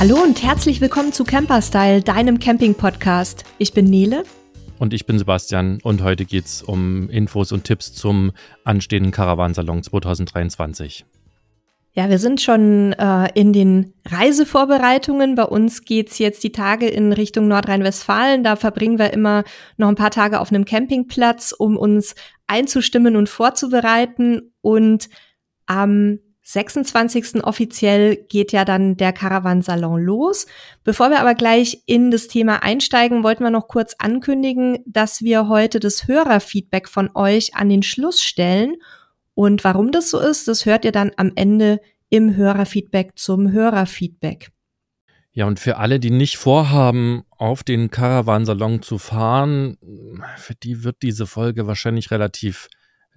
[0.00, 3.42] Hallo und herzlich willkommen zu Camperstyle, deinem Camping-Podcast.
[3.58, 4.22] Ich bin Nele.
[4.78, 8.30] Und ich bin Sebastian und heute geht es um Infos und Tipps zum
[8.62, 11.04] anstehenden Caravansalon 2023.
[11.94, 15.34] Ja, wir sind schon äh, in den Reisevorbereitungen.
[15.34, 18.44] Bei uns geht's jetzt die Tage in Richtung Nordrhein-Westfalen.
[18.44, 19.42] Da verbringen wir immer
[19.78, 22.14] noch ein paar Tage auf einem Campingplatz, um uns
[22.46, 24.52] einzustimmen und vorzubereiten.
[24.60, 25.08] Und
[25.66, 27.44] am 26.
[27.44, 30.46] offiziell geht ja dann der Caravansalon los.
[30.82, 35.48] Bevor wir aber gleich in das Thema einsteigen, wollten wir noch kurz ankündigen, dass wir
[35.48, 38.76] heute das Hörerfeedback von euch an den Schluss stellen.
[39.34, 44.50] Und warum das so ist, das hört ihr dann am Ende im Hörerfeedback zum Hörerfeedback.
[45.32, 49.76] Ja, und für alle, die nicht vorhaben, auf den Caravansalon zu fahren,
[50.38, 52.68] für die wird diese Folge wahrscheinlich relativ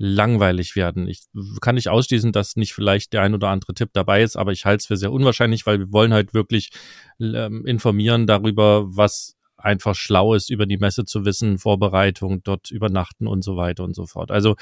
[0.02, 1.08] langweilig werden.
[1.08, 1.26] Ich
[1.62, 4.66] kann nicht ausschließen, dass nicht vielleicht der ein oder andere Tipp dabei ist, aber ich
[4.66, 6.72] halte es für sehr unwahrscheinlich, weil wir wollen halt wirklich
[7.20, 13.28] ähm, informieren darüber, was einfach schlau ist, über die Messe zu wissen, Vorbereitung, dort übernachten
[13.28, 14.32] und so weiter und so fort.
[14.32, 14.56] Also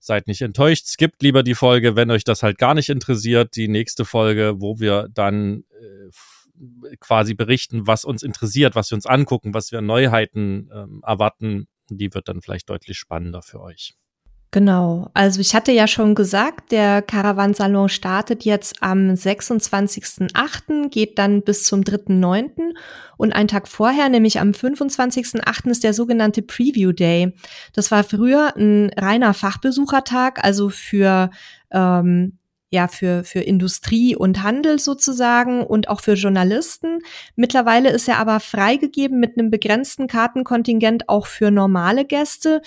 [0.00, 3.54] seid nicht enttäuscht, skippt lieber die Folge, wenn euch das halt gar nicht interessiert.
[3.54, 9.06] Die nächste Folge, wo wir dann äh, quasi berichten, was uns interessiert, was wir uns
[9.06, 13.94] angucken, was wir Neuheiten ähm, erwarten, die wird dann vielleicht deutlich spannender für euch.
[14.56, 15.10] Genau.
[15.12, 21.64] Also ich hatte ja schon gesagt, der Caravansalon startet jetzt am 26.8., geht dann bis
[21.64, 22.72] zum 3.9.
[23.18, 25.68] Und einen Tag vorher, nämlich am 25.8.
[25.68, 27.34] ist der sogenannte Preview Day.
[27.74, 31.28] Das war früher ein reiner Fachbesuchertag, also für
[31.70, 32.38] ähm,
[32.70, 37.00] ja, für, für Industrie und Handel sozusagen und auch für Journalisten.
[37.36, 42.62] Mittlerweile ist er aber freigegeben mit einem begrenzten Kartenkontingent auch für normale Gäste.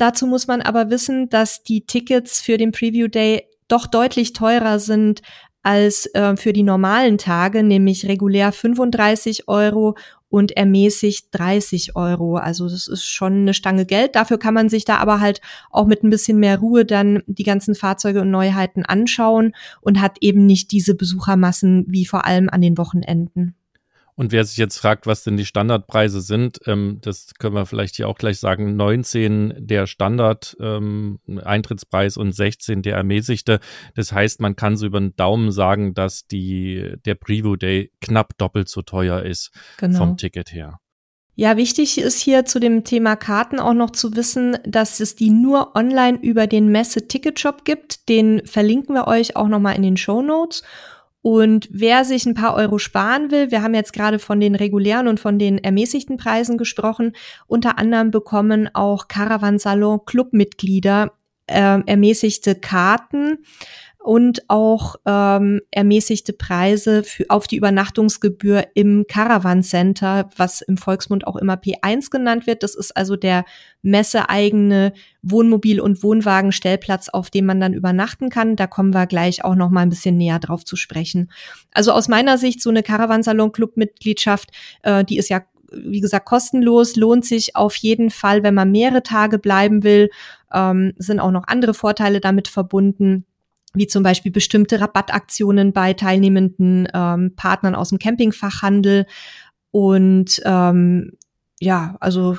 [0.00, 4.78] Dazu muss man aber wissen, dass die Tickets für den Preview Day doch deutlich teurer
[4.78, 5.20] sind
[5.62, 9.98] als äh, für die normalen Tage, nämlich regulär 35 Euro
[10.30, 12.36] und ermäßigt 30 Euro.
[12.36, 14.16] Also das ist schon eine Stange Geld.
[14.16, 17.42] Dafür kann man sich da aber halt auch mit ein bisschen mehr Ruhe dann die
[17.42, 22.62] ganzen Fahrzeuge und Neuheiten anschauen und hat eben nicht diese Besuchermassen wie vor allem an
[22.62, 23.54] den Wochenenden.
[24.20, 27.96] Und wer sich jetzt fragt, was denn die Standardpreise sind, ähm, das können wir vielleicht
[27.96, 28.76] hier auch gleich sagen.
[28.76, 33.60] 19 der Standard-Eintrittspreis ähm, und 16 der ermäßigte.
[33.94, 38.36] Das heißt, man kann so über den Daumen sagen, dass die, der Preview Day knapp
[38.36, 39.96] doppelt so teuer ist genau.
[39.96, 40.80] vom Ticket her.
[41.34, 45.30] Ja, wichtig ist hier zu dem Thema Karten auch noch zu wissen, dass es die
[45.30, 48.10] nur online über den Messe-Ticket-Shop gibt.
[48.10, 50.62] Den verlinken wir euch auch nochmal in den Show Notes.
[51.22, 55.06] Und wer sich ein paar Euro sparen will, wir haben jetzt gerade von den regulären
[55.06, 57.12] und von den ermäßigten Preisen gesprochen,
[57.46, 61.12] unter anderem bekommen auch Caravansalon Clubmitglieder
[61.46, 63.44] äh, ermäßigte Karten
[64.02, 71.26] und auch ähm, ermäßigte Preise für, auf die Übernachtungsgebühr im Caravan Center, was im Volksmund
[71.26, 72.62] auch immer P1 genannt wird.
[72.62, 73.44] Das ist also der
[73.82, 78.56] messeeigene Wohnmobil- und Wohnwagenstellplatz, auf dem man dann übernachten kann.
[78.56, 81.30] Da kommen wir gleich auch noch mal ein bisschen näher drauf zu sprechen.
[81.74, 84.50] Also aus meiner Sicht so eine Caravansalon-Club-Mitgliedschaft,
[84.82, 89.04] äh, die ist ja wie gesagt, kostenlos, lohnt sich auf jeden Fall, wenn man mehrere
[89.04, 90.10] Tage bleiben will.
[90.52, 93.24] Ähm, sind auch noch andere Vorteile damit verbunden
[93.72, 99.06] wie zum Beispiel bestimmte Rabattaktionen bei teilnehmenden ähm, Partnern aus dem Campingfachhandel.
[99.70, 101.12] Und ähm,
[101.60, 102.36] ja, also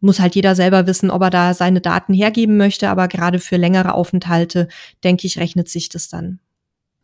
[0.00, 2.88] muss halt jeder selber wissen, ob er da seine Daten hergeben möchte.
[2.88, 4.68] Aber gerade für längere Aufenthalte,
[5.04, 6.40] denke ich, rechnet sich das dann.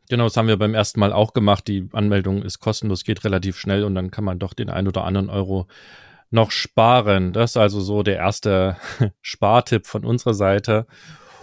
[0.09, 1.67] Genau, das haben wir beim ersten Mal auch gemacht.
[1.69, 5.05] Die Anmeldung ist kostenlos, geht relativ schnell und dann kann man doch den ein oder
[5.05, 5.67] anderen Euro
[6.31, 7.33] noch sparen.
[7.33, 8.77] Das ist also so der erste
[9.21, 10.87] Spartipp von unserer Seite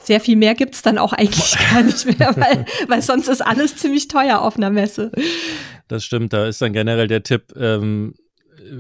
[0.06, 3.78] sehr viel mehr gibt's dann auch eigentlich gar nicht mehr, weil, weil sonst ist alles
[3.78, 5.12] ziemlich teuer auf einer Messe.
[5.88, 8.16] Das stimmt, da ist dann generell der Tipp, ähm,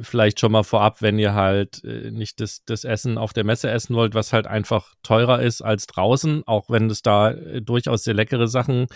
[0.01, 3.69] vielleicht schon mal vorab, wenn ihr halt äh, nicht das, das Essen auf der Messe
[3.69, 8.03] essen wollt, was halt einfach teurer ist als draußen, auch wenn es da äh, durchaus
[8.03, 8.87] sehr leckere Sachen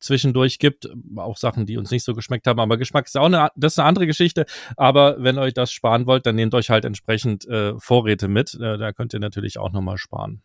[0.00, 3.50] zwischendurch gibt, auch Sachen, die uns nicht so geschmeckt haben, aber Geschmack ist auch eine,
[3.56, 4.46] das ist eine andere Geschichte,
[4.76, 8.54] aber wenn ihr euch das sparen wollt, dann nehmt euch halt entsprechend äh, Vorräte mit,
[8.54, 10.42] äh, da könnt ihr natürlich auch nochmal sparen.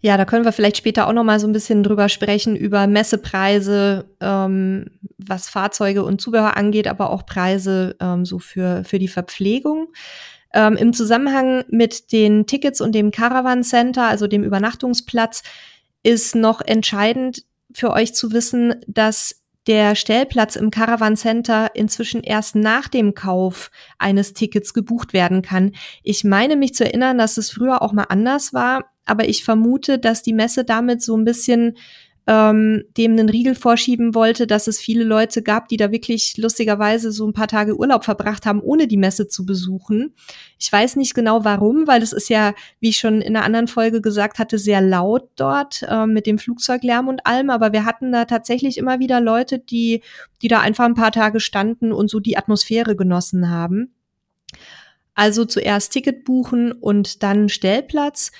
[0.00, 2.86] Ja, da können wir vielleicht später auch noch mal so ein bisschen drüber sprechen über
[2.86, 4.86] Messepreise, ähm,
[5.18, 9.88] was Fahrzeuge und Zubehör angeht, aber auch Preise ähm, so für für die Verpflegung.
[10.54, 15.42] Ähm, Im Zusammenhang mit den Tickets und dem Caravan Center, also dem Übernachtungsplatz,
[16.04, 22.56] ist noch entscheidend für euch zu wissen, dass der Stellplatz im Caravan Center inzwischen erst
[22.56, 25.72] nach dem Kauf eines Tickets gebucht werden kann.
[26.02, 29.98] Ich meine mich zu erinnern, dass es früher auch mal anders war aber ich vermute,
[29.98, 31.76] dass die Messe damit so ein bisschen
[32.28, 37.10] ähm, dem einen Riegel vorschieben wollte, dass es viele Leute gab, die da wirklich lustigerweise
[37.10, 40.14] so ein paar Tage Urlaub verbracht haben, ohne die Messe zu besuchen.
[40.58, 43.66] Ich weiß nicht genau warum, weil es ist ja, wie ich schon in einer anderen
[43.66, 47.48] Folge gesagt hatte, sehr laut dort äh, mit dem Flugzeuglärm und allem.
[47.48, 50.02] Aber wir hatten da tatsächlich immer wieder Leute, die,
[50.42, 53.94] die da einfach ein paar Tage standen und so die Atmosphäre genossen haben.
[55.14, 58.32] Also zuerst Ticket buchen und dann Stellplatz.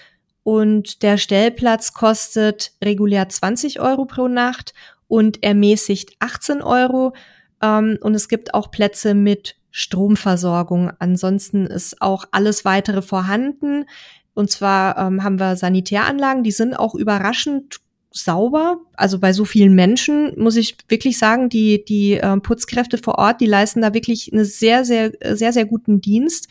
[0.48, 4.72] Und der Stellplatz kostet regulär 20 Euro pro Nacht
[5.06, 7.12] und ermäßigt 18 Euro.
[7.60, 10.90] Ähm, und es gibt auch Plätze mit Stromversorgung.
[11.00, 13.84] Ansonsten ist auch alles weitere vorhanden.
[14.32, 17.80] Und zwar ähm, haben wir Sanitäranlagen, die sind auch überraschend
[18.10, 18.78] sauber.
[18.94, 23.42] Also bei so vielen Menschen muss ich wirklich sagen, die, die äh, Putzkräfte vor Ort,
[23.42, 26.48] die leisten da wirklich einen sehr, sehr, sehr, sehr guten Dienst.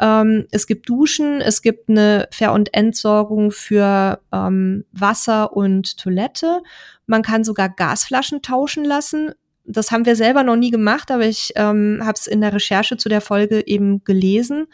[0.00, 6.62] Ähm, es gibt Duschen, es gibt eine Ver- und Entsorgung für ähm, Wasser und Toilette.
[7.06, 9.32] Man kann sogar Gasflaschen tauschen lassen.
[9.64, 12.96] Das haben wir selber noch nie gemacht, aber ich ähm, habe es in der Recherche
[12.96, 14.66] zu der Folge eben gelesen,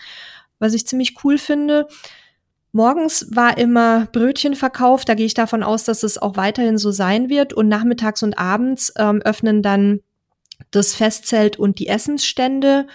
[0.58, 1.88] was ich ziemlich cool finde.
[2.72, 5.08] Morgens war immer Brötchen verkauft.
[5.08, 7.52] Da gehe ich davon aus, dass es auch weiterhin so sein wird.
[7.52, 10.00] Und nachmittags und abends ähm, öffnen dann
[10.70, 12.86] das Festzelt und die Essensstände.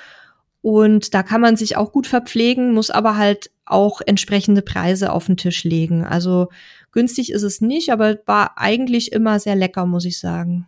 [0.61, 5.25] Und da kann man sich auch gut verpflegen, muss aber halt auch entsprechende Preise auf
[5.25, 6.03] den Tisch legen.
[6.05, 6.49] Also
[6.91, 10.67] günstig ist es nicht, aber war eigentlich immer sehr lecker, muss ich sagen.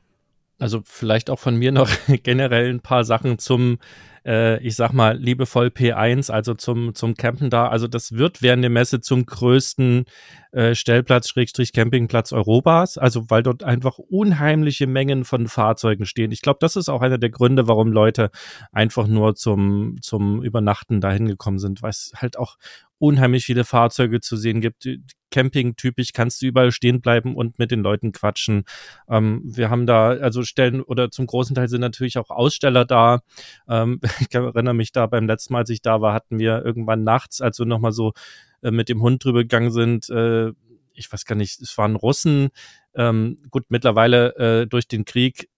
[0.57, 1.89] Also vielleicht auch von mir noch
[2.23, 3.77] generell ein paar Sachen zum
[4.25, 7.67] äh, ich sag mal, liebevoll P1, also zum, zum Campen da.
[7.67, 10.05] Also das wird während der Messe zum größten
[10.51, 16.31] äh, Stellplatz, Schrägstrich Campingplatz Europas, also weil dort einfach unheimliche Mengen von Fahrzeugen stehen.
[16.31, 18.29] Ich glaube, das ist auch einer der Gründe, warum Leute
[18.71, 22.57] einfach nur zum, zum Übernachten dahin gekommen sind, weil es halt auch
[22.99, 24.87] unheimlich viele Fahrzeuge zu sehen gibt.
[25.33, 28.65] Camping-typisch kannst du überall stehen bleiben und mit den Leuten quatschen.
[29.09, 33.21] Ähm, wir haben da, also Stellen oder zum großen Teil sind natürlich auch Aussteller da.
[33.67, 37.03] Ähm, ich erinnere mich da beim letzten Mal, als ich da war, hatten wir irgendwann
[37.03, 38.13] nachts, als wir nochmal so
[38.61, 40.51] äh, mit dem Hund drüber gegangen sind, äh,
[40.93, 42.49] ich weiß gar nicht, es waren Russen.
[42.93, 45.49] Ähm, gut, mittlerweile äh, durch den Krieg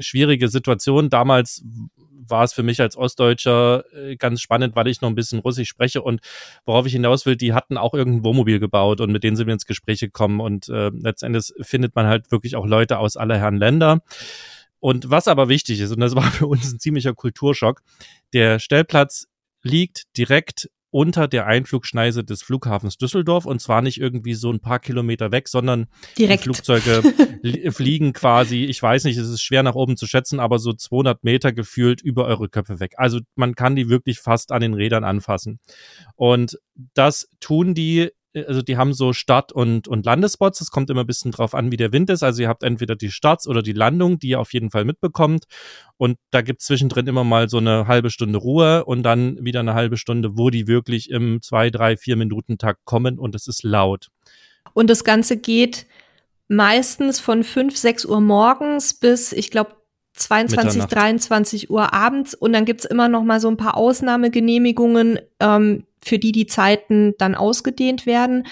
[0.00, 1.10] schwierige Situation.
[1.10, 1.64] Damals
[2.26, 5.68] war es für mich als Ostdeutscher äh, ganz spannend, weil ich noch ein bisschen Russisch
[5.68, 6.20] spreche und
[6.64, 9.54] worauf ich hinaus will, die hatten auch irgendein Wohnmobil gebaut und mit denen sind wir
[9.54, 13.56] ins Gespräch gekommen und äh, letztendlich findet man halt wirklich auch Leute aus aller Herren
[13.56, 14.02] Länder.
[14.80, 17.82] Und was aber wichtig ist, und das war für uns ein ziemlicher Kulturschock,
[18.32, 19.26] der Stellplatz
[19.62, 24.78] liegt direkt unter der Einflugschneise des Flughafens Düsseldorf und zwar nicht irgendwie so ein paar
[24.78, 26.42] Kilometer weg, sondern Direkt.
[26.42, 27.02] die Flugzeuge
[27.72, 31.24] fliegen quasi, ich weiß nicht, es ist schwer nach oben zu schätzen, aber so 200
[31.24, 32.92] Meter gefühlt über eure Köpfe weg.
[32.96, 35.58] Also man kann die wirklich fast an den Rädern anfassen.
[36.14, 36.60] Und
[36.94, 40.60] das tun die also die haben so Start- und, und Landespots.
[40.60, 42.22] Es kommt immer ein bisschen drauf an, wie der Wind ist.
[42.22, 45.44] Also ihr habt entweder die Starts oder die Landung, die ihr auf jeden Fall mitbekommt.
[45.96, 49.60] Und da gibt es zwischendrin immer mal so eine halbe Stunde Ruhe und dann wieder
[49.60, 53.46] eine halbe Stunde, wo die wirklich im zwei, drei, vier Minuten Takt kommen und es
[53.46, 54.08] ist laut.
[54.72, 55.86] Und das Ganze geht
[56.48, 59.76] meistens von fünf, sechs Uhr morgens bis, ich glaube,
[60.14, 60.94] 22, Mitternacht.
[60.94, 66.18] 23 Uhr abends und dann gibt's immer noch mal so ein paar Ausnahmegenehmigungen, ähm, für
[66.18, 68.46] die die Zeiten dann ausgedehnt werden.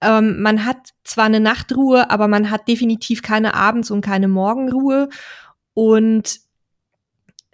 [0.00, 5.08] Ähm, man hat zwar eine Nachtruhe, aber man hat definitiv keine Abends- und keine Morgenruhe.
[5.74, 6.40] Und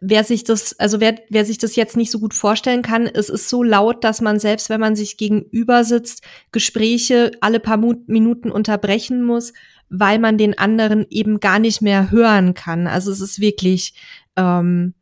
[0.00, 3.28] wer sich das, also wer, wer sich das jetzt nicht so gut vorstellen kann, es
[3.28, 8.50] ist so laut, dass man selbst, wenn man sich gegenüber sitzt, Gespräche alle paar Minuten
[8.50, 9.52] unterbrechen muss,
[9.88, 12.88] weil man den anderen eben gar nicht mehr hören kann.
[12.88, 13.94] Also es ist wirklich,
[14.36, 14.94] ähm,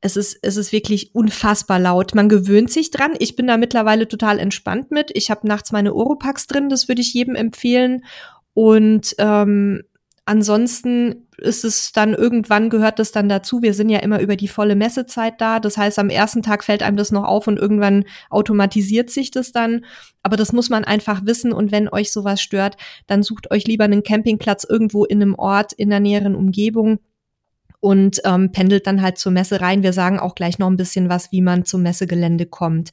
[0.00, 2.14] es ist, es ist wirklich unfassbar laut.
[2.14, 3.14] Man gewöhnt sich dran.
[3.18, 5.10] Ich bin da mittlerweile total entspannt mit.
[5.14, 8.04] Ich habe nachts meine Oropax drin, das würde ich jedem empfehlen.
[8.52, 9.82] Und ähm,
[10.24, 13.62] ansonsten ist es dann irgendwann gehört das dann dazu.
[13.62, 15.60] Wir sind ja immer über die volle Messezeit da.
[15.60, 19.52] Das heißt, am ersten Tag fällt einem das noch auf und irgendwann automatisiert sich das
[19.52, 19.84] dann.
[20.22, 21.52] Aber das muss man einfach wissen.
[21.52, 22.76] Und wenn euch sowas stört,
[23.06, 26.98] dann sucht euch lieber einen Campingplatz irgendwo in einem Ort in der näheren Umgebung
[27.80, 29.82] und ähm, pendelt dann halt zur Messe rein.
[29.82, 32.92] Wir sagen auch gleich noch ein bisschen was, wie man zum Messegelände kommt.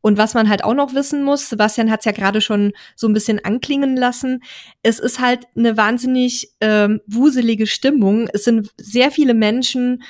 [0.00, 3.08] Und was man halt auch noch wissen muss, Sebastian hat es ja gerade schon so
[3.08, 4.42] ein bisschen anklingen lassen,
[4.82, 8.28] es ist halt eine wahnsinnig ähm, wuselige Stimmung.
[8.34, 10.02] Es sind sehr viele Menschen,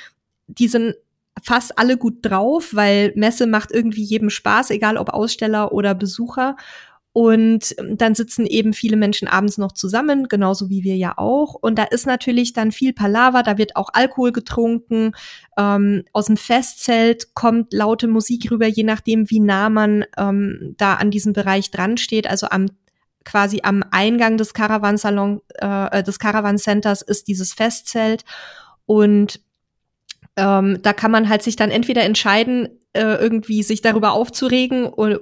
[0.47, 0.95] die sind
[1.41, 6.57] fast alle gut drauf, weil Messe macht irgendwie jedem Spaß, egal ob Aussteller oder Besucher.
[7.17, 11.53] Und dann sitzen eben viele Menschen abends noch zusammen, genauso wie wir ja auch.
[11.53, 15.13] Und da ist natürlich dann viel Palaver, da wird auch Alkohol getrunken.
[15.57, 20.95] Ähm, aus dem Festzelt kommt laute Musik rüber, je nachdem, wie nah man ähm, da
[20.95, 22.27] an diesem Bereich dran steht.
[22.27, 22.65] Also am
[23.23, 28.25] quasi am Eingang des Caravansalon, äh, des Caravan Centers ist dieses Festzelt
[28.85, 29.39] und
[30.35, 35.19] ähm, da kann man halt sich dann entweder entscheiden, äh, irgendwie sich darüber aufzuregen oder,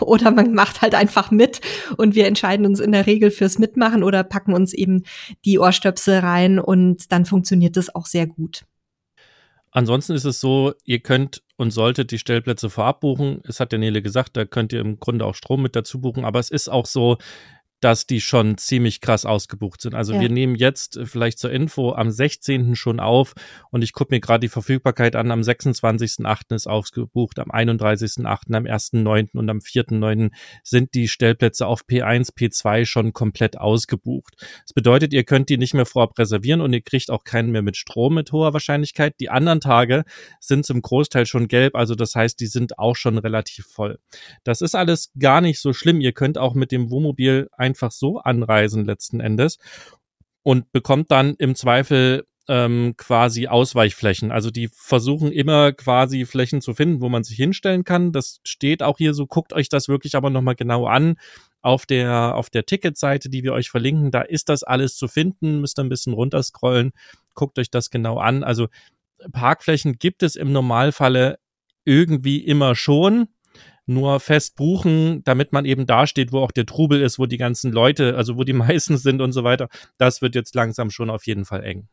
[0.00, 1.60] oder man macht halt einfach mit
[1.96, 5.04] und wir entscheiden uns in der Regel fürs Mitmachen oder packen uns eben
[5.44, 8.64] die Ohrstöpsel rein und dann funktioniert das auch sehr gut.
[9.70, 13.40] Ansonsten ist es so, ihr könnt und solltet die Stellplätze vorab buchen.
[13.48, 16.26] Es hat der Nele gesagt, da könnt ihr im Grunde auch Strom mit dazu buchen.
[16.26, 17.16] Aber es ist auch so,
[17.82, 19.94] dass die schon ziemlich krass ausgebucht sind.
[19.94, 20.20] Also ja.
[20.20, 22.76] wir nehmen jetzt äh, vielleicht zur Info am 16.
[22.76, 23.34] schon auf
[23.70, 25.32] und ich gucke mir gerade die Verfügbarkeit an.
[25.32, 26.54] Am 26.8.
[26.54, 29.36] ist ausgebucht, am 31.8., am 1.9.
[29.36, 30.30] und am 4.9.
[30.62, 34.36] sind die Stellplätze auf P1, P2 schon komplett ausgebucht.
[34.64, 37.62] Das bedeutet, ihr könnt die nicht mehr vorab reservieren und ihr kriegt auch keinen mehr
[37.62, 39.16] mit Strom mit hoher Wahrscheinlichkeit.
[39.18, 40.04] Die anderen Tage
[40.38, 43.98] sind zum Großteil schon gelb, also das heißt, die sind auch schon relativ voll.
[44.44, 46.00] Das ist alles gar nicht so schlimm.
[46.00, 49.58] Ihr könnt auch mit dem Wohnmobil ein einfach so anreisen letzten Endes
[50.42, 54.30] und bekommt dann im Zweifel ähm, quasi Ausweichflächen.
[54.30, 58.12] Also die versuchen immer quasi Flächen zu finden, wo man sich hinstellen kann.
[58.12, 59.26] Das steht auch hier so.
[59.26, 61.16] Guckt euch das wirklich aber nochmal genau an.
[61.62, 65.60] Auf der, auf der Ticketseite, die wir euch verlinken, da ist das alles zu finden.
[65.60, 66.92] Müsst ihr ein bisschen runterscrollen.
[67.34, 68.42] Guckt euch das genau an.
[68.42, 68.66] Also
[69.32, 71.38] Parkflächen gibt es im Normalfalle
[71.84, 73.28] irgendwie immer schon
[73.86, 77.72] nur fest buchen, damit man eben dasteht, wo auch der Trubel ist, wo die ganzen
[77.72, 79.68] Leute, also wo die meisten sind und so weiter.
[79.98, 81.88] Das wird jetzt langsam schon auf jeden Fall eng.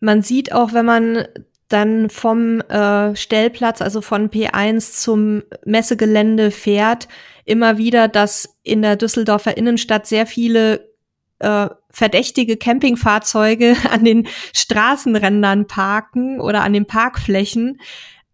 [0.00, 1.26] Man sieht auch, wenn man
[1.68, 7.08] dann vom äh, Stellplatz, also von P1 zum Messegelände fährt,
[7.44, 10.92] immer wieder, dass in der Düsseldorfer Innenstadt sehr viele
[11.38, 17.80] äh, verdächtige Campingfahrzeuge an den Straßenrändern parken oder an den Parkflächen.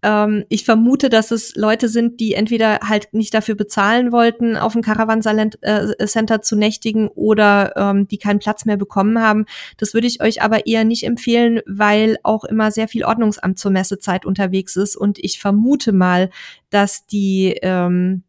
[0.03, 4.73] Ähm, ich vermute, dass es Leute sind, die entweder halt nicht dafür bezahlen wollten, auf
[4.73, 5.21] dem Caravan
[5.63, 9.47] äh, Center zu nächtigen oder ähm, die keinen Platz mehr bekommen haben.
[9.77, 13.73] Das würde ich euch aber eher nicht empfehlen, weil auch immer sehr viel Ordnungsamt zur
[13.73, 16.31] Messezeit unterwegs ist und ich vermute mal,
[16.71, 18.23] dass die ähm,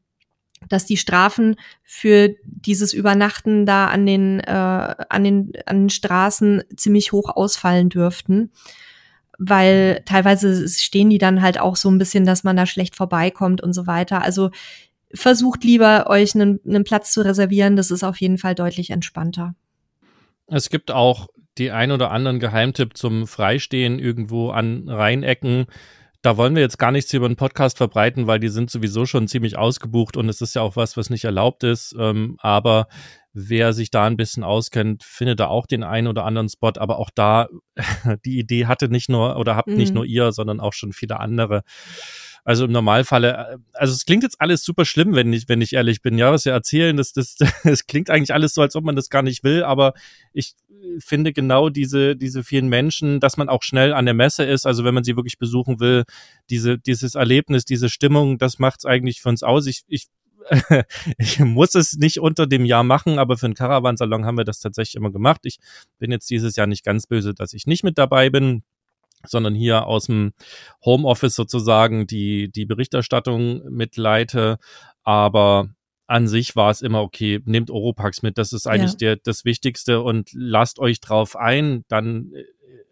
[0.67, 6.63] dass die Strafen für dieses Übernachten da an den, äh, an den, an den Straßen
[6.75, 8.51] ziemlich hoch ausfallen dürften
[9.39, 13.61] weil teilweise stehen die dann halt auch so ein bisschen, dass man da schlecht vorbeikommt
[13.61, 14.21] und so weiter.
[14.21, 14.51] Also
[15.13, 19.55] versucht lieber euch einen, einen Platz zu reservieren, das ist auf jeden Fall deutlich entspannter.
[20.47, 21.27] Es gibt auch
[21.57, 25.65] die ein oder anderen Geheimtipp zum Freistehen irgendwo an Rheinecken.
[26.21, 29.27] Da wollen wir jetzt gar nichts über den Podcast verbreiten, weil die sind sowieso schon
[29.27, 31.95] ziemlich ausgebucht und es ist ja auch was, was nicht erlaubt ist.
[31.97, 32.87] Ähm, aber
[33.33, 36.73] wer sich da ein bisschen auskennt, findet da auch den einen oder anderen Spot.
[36.77, 37.47] Aber auch da,
[38.25, 39.77] die Idee hatte nicht nur oder habt mhm.
[39.77, 41.63] nicht nur ihr, sondern auch schon viele andere.
[42.43, 45.73] Also im Normalfalle, äh, also es klingt jetzt alles super schlimm, wenn ich, wenn ich
[45.73, 46.17] ehrlich bin.
[46.17, 49.09] Ja, was wir erzählen, das, das, das klingt eigentlich alles so, als ob man das
[49.09, 49.93] gar nicht will, aber
[50.33, 50.55] ich
[50.99, 54.83] finde genau diese, diese vielen Menschen, dass man auch schnell an der Messe ist, also
[54.83, 56.03] wenn man sie wirklich besuchen will,
[56.49, 59.67] diese, dieses Erlebnis, diese Stimmung, das macht es eigentlich für uns aus.
[59.67, 60.07] Ich, ich
[61.17, 64.59] ich muss es nicht unter dem Jahr machen, aber für einen Caravansalon haben wir das
[64.59, 65.41] tatsächlich immer gemacht.
[65.43, 65.59] Ich
[65.97, 68.63] bin jetzt dieses Jahr nicht ganz böse, dass ich nicht mit dabei bin
[69.25, 70.31] sondern hier aus dem
[70.83, 74.59] Homeoffice sozusagen die, die Berichterstattung mitleite.
[75.03, 75.69] Aber
[76.07, 77.41] an sich war es immer okay.
[77.45, 78.97] Nehmt Oropax mit, das ist eigentlich ja.
[78.97, 81.83] der, das Wichtigste und lasst euch drauf ein.
[81.87, 82.45] Dann äh,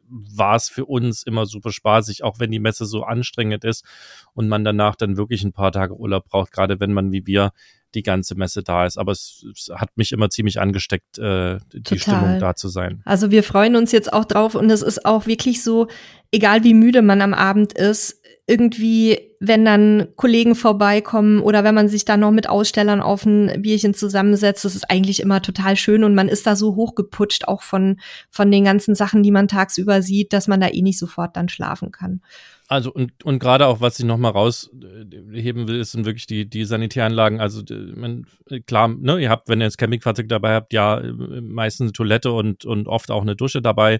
[0.09, 3.85] war es für uns immer super spaßig, auch wenn die Messe so anstrengend ist
[4.33, 7.51] und man danach dann wirklich ein paar Tage Urlaub braucht, gerade wenn man wie wir
[7.95, 8.97] die ganze Messe da ist.
[8.97, 11.99] Aber es, es hat mich immer ziemlich angesteckt, äh, die Total.
[11.99, 13.01] Stimmung da zu sein.
[13.05, 15.87] Also wir freuen uns jetzt auch drauf und es ist auch wirklich so,
[16.31, 21.89] egal wie müde man am Abend ist, irgendwie, wenn dann Kollegen vorbeikommen oder wenn man
[21.89, 26.05] sich dann noch mit Ausstellern auf ein Bierchen zusammensetzt, das ist eigentlich immer total schön
[26.05, 30.01] und man ist da so hochgeputscht, auch von, von den ganzen Sachen, die man tagsüber
[30.01, 32.21] sieht, dass man da eh nicht sofort dann schlafen kann.
[32.69, 37.41] Also und, und gerade auch, was ich nochmal rausheben will, sind wirklich die, die Sanitäranlagen.
[37.41, 37.63] Also
[37.95, 38.27] man,
[38.65, 41.01] klar, ne, ihr habt, wenn ihr das Campingfahrzeug dabei habt, ja
[41.41, 43.99] meistens eine Toilette und, und oft auch eine Dusche dabei.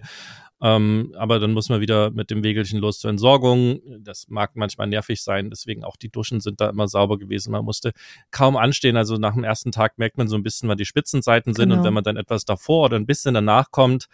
[0.60, 3.80] Ähm, aber dann muss man wieder mit dem Wegelchen los zur Entsorgung.
[4.00, 7.52] Das mag manchmal nervig sein, deswegen auch die Duschen sind da immer sauber gewesen.
[7.52, 7.92] Man musste
[8.30, 8.96] kaum anstehen.
[8.96, 11.68] Also nach dem ersten Tag merkt man so ein bisschen, wann die Spitzenseiten sind.
[11.68, 11.80] Genau.
[11.80, 14.06] Und wenn man dann etwas davor oder ein bisschen danach kommt,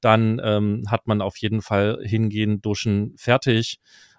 [0.00, 3.78] dann ähm, hat man auf jeden Fall hingehen, duschen, fertig.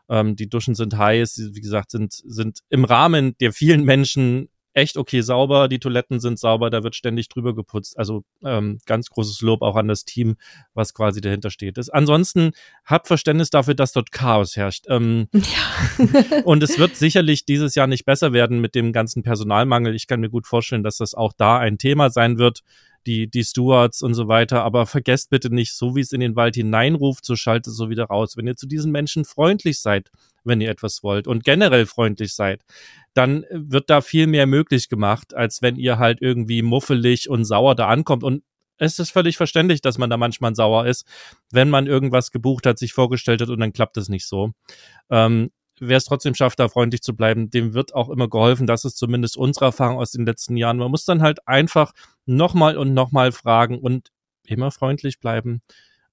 [0.10, 4.98] Ähm, die Duschen sind heiß, wie gesagt, sind, sind im Rahmen der vielen Menschen echt
[4.98, 7.98] okay sauber, die Toiletten sind sauber, da wird ständig drüber geputzt.
[7.98, 10.36] Also ähm, ganz großes Lob auch an das Team,
[10.74, 11.78] was quasi dahinter steht.
[11.78, 12.52] Das, ansonsten
[12.86, 14.86] habt Verständnis dafür, dass dort Chaos herrscht.
[14.90, 16.42] Ähm, ja.
[16.44, 19.96] und es wird sicherlich dieses Jahr nicht besser werden mit dem ganzen Personalmangel.
[19.96, 22.64] Ich kann mir gut vorstellen, dass das auch da ein Thema sein wird
[23.06, 24.64] die, die Stewards und so weiter.
[24.64, 27.90] Aber vergesst bitte nicht, so wie es in den Wald hineinruft, so schaltet es so
[27.90, 28.38] wieder raus.
[28.38, 30.10] Wenn ihr zu diesen Menschen freundlich seid,
[30.44, 32.64] wenn ihr etwas wollt und generell freundlich seid,
[33.14, 37.76] dann wird da viel mehr möglich gemacht, als wenn ihr halt irgendwie muffelig und sauer
[37.76, 38.24] da ankommt.
[38.24, 38.44] Und
[38.78, 41.06] es ist völlig verständlich, dass man da manchmal sauer ist,
[41.52, 44.52] wenn man irgendwas gebucht hat, sich vorgestellt hat und dann klappt es nicht so.
[45.10, 48.68] Ähm, wer es trotzdem schafft, da freundlich zu bleiben, dem wird auch immer geholfen.
[48.68, 50.78] Das ist zumindest unsere Erfahrung aus den letzten Jahren.
[50.78, 51.94] Man muss dann halt einfach
[52.26, 54.10] nochmal und nochmal fragen und
[54.46, 55.62] immer freundlich bleiben.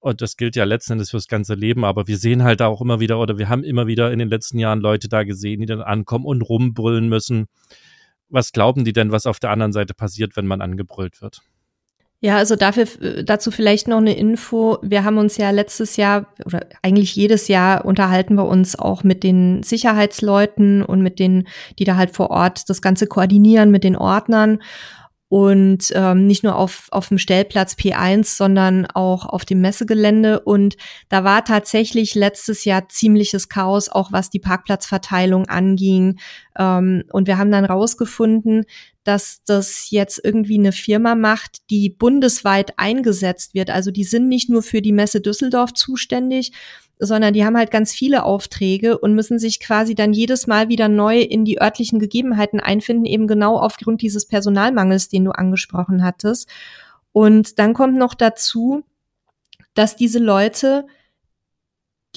[0.00, 3.00] Und das gilt ja letzten Endes fürs ganze Leben, aber wir sehen halt auch immer
[3.00, 5.83] wieder oder wir haben immer wieder in den letzten Jahren Leute da gesehen, die dann
[5.83, 7.47] ankommen und rumbrüllen müssen.
[8.30, 11.42] Was glauben die denn, was auf der anderen Seite passiert, wenn man angebrüllt wird?
[12.23, 12.87] Ja, also dafür,
[13.25, 14.76] dazu vielleicht noch eine Info.
[14.83, 19.23] Wir haben uns ja letztes Jahr oder eigentlich jedes Jahr unterhalten wir uns auch mit
[19.23, 23.97] den Sicherheitsleuten und mit denen, die da halt vor Ort das Ganze koordinieren, mit den
[23.97, 24.61] Ordnern
[25.30, 30.40] und ähm, nicht nur auf, auf dem Stellplatz P1, sondern auch auf dem Messegelände.
[30.40, 30.76] Und
[31.08, 36.18] da war tatsächlich letztes Jahr ziemliches Chaos, auch was die Parkplatzverteilung anging.
[36.58, 38.64] Ähm, und wir haben dann rausgefunden,
[39.04, 43.71] dass das jetzt irgendwie eine Firma macht, die bundesweit eingesetzt wird.
[43.71, 46.52] Also die sind nicht nur für die Messe Düsseldorf zuständig,
[46.99, 50.88] sondern die haben halt ganz viele Aufträge und müssen sich quasi dann jedes Mal wieder
[50.88, 56.49] neu in die örtlichen Gegebenheiten einfinden, eben genau aufgrund dieses Personalmangels, den du angesprochen hattest.
[57.12, 58.85] Und dann kommt noch dazu,
[59.73, 60.87] dass diese Leute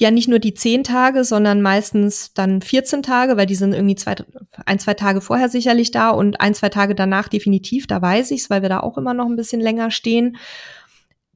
[0.00, 3.94] ja nicht nur die zehn Tage, sondern meistens dann 14 Tage, weil die sind irgendwie
[3.94, 4.16] zwei,
[4.66, 8.50] ein, zwei Tage vorher sicherlich da und ein, zwei Tage danach definitiv, da weiß ich's,
[8.50, 10.36] weil wir da auch immer noch ein bisschen länger stehen.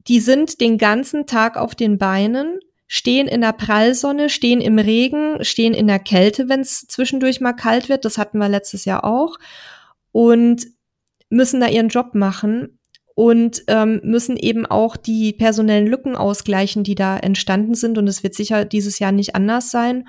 [0.07, 2.59] Die sind den ganzen Tag auf den Beinen
[2.91, 7.53] stehen in der Prallsonne, stehen im Regen, stehen in der Kälte, wenn es zwischendurch mal
[7.53, 8.03] kalt wird.
[8.03, 9.37] Das hatten wir letztes Jahr auch.
[10.11, 10.65] Und
[11.29, 12.78] müssen da ihren Job machen
[13.19, 17.97] und ähm, müssen eben auch die personellen Lücken ausgleichen, die da entstanden sind.
[17.97, 20.07] Und es wird sicher dieses Jahr nicht anders sein.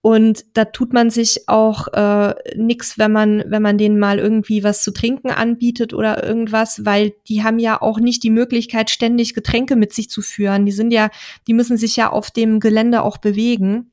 [0.00, 4.64] Und da tut man sich auch äh, nix, wenn man, wenn man denen mal irgendwie
[4.64, 9.34] was zu trinken anbietet oder irgendwas, weil die haben ja auch nicht die Möglichkeit, ständig
[9.34, 10.64] Getränke mit sich zu führen.
[10.64, 11.10] Die sind ja,
[11.46, 13.90] die müssen sich ja auf dem Gelände auch bewegen.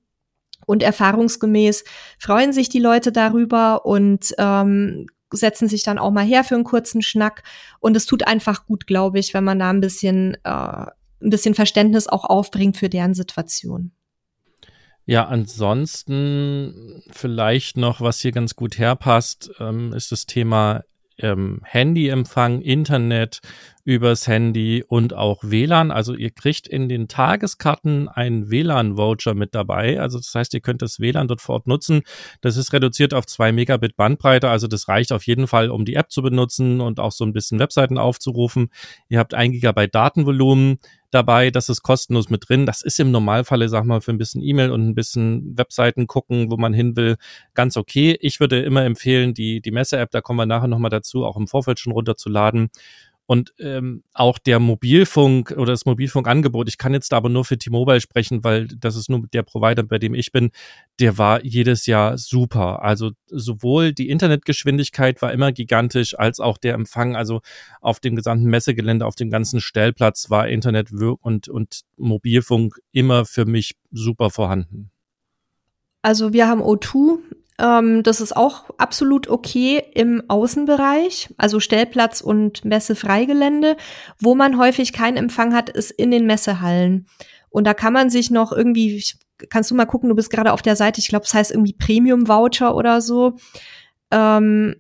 [0.66, 1.84] Und erfahrungsgemäß
[2.20, 6.64] freuen sich die Leute darüber und ähm, setzen sich dann auch mal her für einen
[6.64, 7.44] kurzen Schnack.
[7.80, 10.86] Und es tut einfach gut, glaube ich, wenn man da ein bisschen, äh,
[11.22, 13.92] ein bisschen Verständnis auch aufbringt für deren Situation.
[15.06, 20.84] Ja, ansonsten vielleicht noch, was hier ganz gut herpasst, ähm, ist das Thema
[21.20, 23.42] ähm, Handyempfang, Internet
[23.84, 25.90] übers Handy und auch WLAN.
[25.92, 30.00] Also ihr kriegt in den Tageskarten einen WLAN-Voucher mit dabei.
[30.00, 32.04] Also das heißt, ihr könnt das WLAN dort vor Ort nutzen.
[32.42, 34.50] Das ist reduziert auf zwei Megabit Bandbreite.
[34.50, 37.34] Also das reicht auf jeden Fall, um die App zu benutzen und auch so ein
[37.34, 38.70] bisschen Webseiten aufzurufen.
[39.08, 40.78] Ihr habt ein Gigabyte Datenvolumen
[41.12, 42.66] dabei, das ist kostenlos mit drin.
[42.66, 46.52] Das ist im Normalfall, sag mal, für ein bisschen E-Mail und ein bisschen Webseiten gucken,
[46.52, 47.18] wo man hin will,
[47.54, 48.18] ganz okay.
[48.22, 51.48] Ich würde immer empfehlen, die, die Messe-App, da kommen wir nachher nochmal dazu, auch im
[51.48, 52.70] Vorfeld schon runterzuladen
[53.30, 58.02] und ähm, auch der Mobilfunk oder das Mobilfunkangebot, ich kann jetzt aber nur für T-Mobile
[58.02, 60.50] sprechen, weil das ist nur der Provider, bei dem ich bin,
[61.00, 62.82] der war jedes Jahr super.
[62.82, 67.16] Also sowohl die Internetgeschwindigkeit war immer gigantisch, als auch der Empfang.
[67.16, 67.42] Also
[67.82, 73.46] auf dem gesamten Messegelände, auf dem ganzen Stellplatz war Internet und, und Mobilfunk immer für
[73.46, 74.90] mich super vorhanden.
[76.02, 77.20] Also wir haben O2
[77.60, 83.76] ähm, das ist auch absolut okay im Außenbereich, also Stellplatz und Messefreigelände.
[84.20, 87.08] Wo man häufig keinen Empfang hat, ist in den Messehallen.
[87.50, 89.04] Und da kann man sich noch irgendwie,
[89.50, 91.52] kannst du mal gucken, du bist gerade auf der Seite, ich glaube, es das heißt
[91.52, 93.36] irgendwie Premium-Voucher oder so.
[94.12, 94.76] Ähm,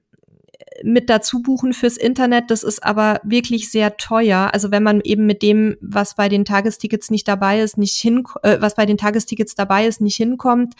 [0.83, 2.51] mit dazu buchen fürs Internet.
[2.51, 4.49] Das ist aber wirklich sehr teuer.
[4.53, 8.23] Also wenn man eben mit dem, was bei den Tagestickets nicht dabei ist, nicht hin,
[8.43, 10.75] äh, was bei den Tagestickets dabei ist, nicht hinkommt,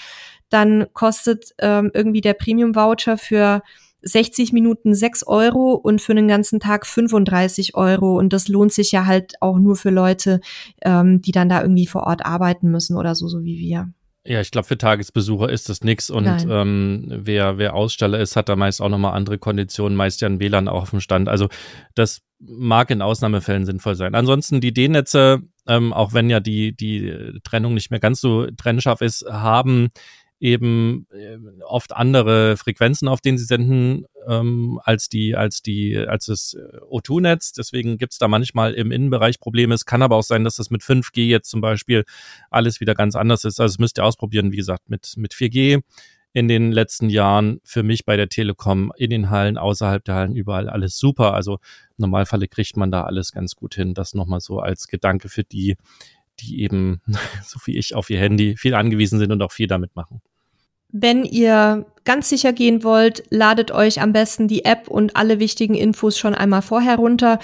[0.50, 3.62] dann kostet ähm, irgendwie der Premium-Voucher für
[4.02, 8.18] 60 Minuten 6 Euro und für den ganzen Tag 35 Euro.
[8.18, 10.40] Und das lohnt sich ja halt auch nur für Leute,
[10.82, 13.92] ähm, die dann da irgendwie vor Ort arbeiten müssen oder so, so wie wir.
[14.26, 18.50] Ja, ich glaube, für Tagesbesucher ist das nix und ähm, wer, wer Aussteller ist, hat
[18.50, 21.30] da meist auch nochmal andere Konditionen, meist ja ein WLAN auch auf dem Stand.
[21.30, 21.48] Also
[21.96, 24.16] das mag in Ausnahmefällen sinnvoll sein.
[24.16, 29.02] Ansonsten die D-Netze, ähm, auch wenn ja die, die Trennung nicht mehr ganz so trennscharf
[29.02, 29.90] ist, haben
[30.40, 36.26] eben äh, oft andere Frequenzen, auf denen sie senden, ähm, als die, als die, als
[36.26, 37.54] das äh, O2-Netz.
[37.54, 39.74] Deswegen gibt's da manchmal im Innenbereich Probleme.
[39.74, 42.06] Es kann aber auch sein, dass das mit 5G jetzt zum Beispiel
[42.50, 43.60] alles wieder ganz anders ist.
[43.60, 45.82] Also das müsst ihr ausprobieren, wie gesagt, mit, mit 4G
[46.34, 50.36] in den letzten Jahren für mich bei der Telekom in den Hallen, außerhalb der Hallen,
[50.36, 51.34] überall alles super.
[51.34, 51.56] Also
[51.98, 53.94] im Normalfalle kriegt man da alles ganz gut hin.
[53.94, 55.76] Das nochmal so als Gedanke für die,
[56.40, 57.02] die eben,
[57.46, 60.22] so wie ich, auf ihr Handy viel angewiesen sind und auch viel damit machen.
[60.92, 65.76] Wenn ihr ganz sicher gehen wollt, ladet euch am besten die App und alle wichtigen
[65.76, 67.40] Infos schon einmal vorher runter.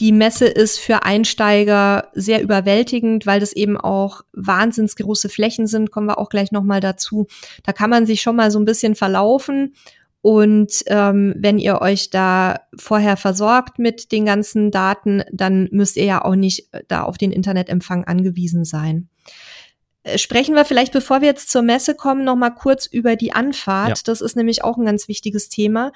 [0.00, 5.90] Die Messe ist für Einsteiger sehr überwältigend, weil das eben auch wahnsinns große Flächen sind,
[5.90, 7.26] kommen wir auch gleich nochmal dazu.
[7.64, 9.74] Da kann man sich schon mal so ein bisschen verlaufen.
[10.22, 16.04] Und ähm, wenn ihr euch da vorher versorgt mit den ganzen Daten, dann müsst ihr
[16.04, 19.09] ja auch nicht da auf den Internetempfang angewiesen sein.
[20.02, 23.32] Äh, sprechen wir vielleicht, bevor wir jetzt zur Messe kommen, noch mal kurz über die
[23.32, 23.98] Anfahrt.
[23.98, 24.02] Ja.
[24.04, 25.92] Das ist nämlich auch ein ganz wichtiges Thema.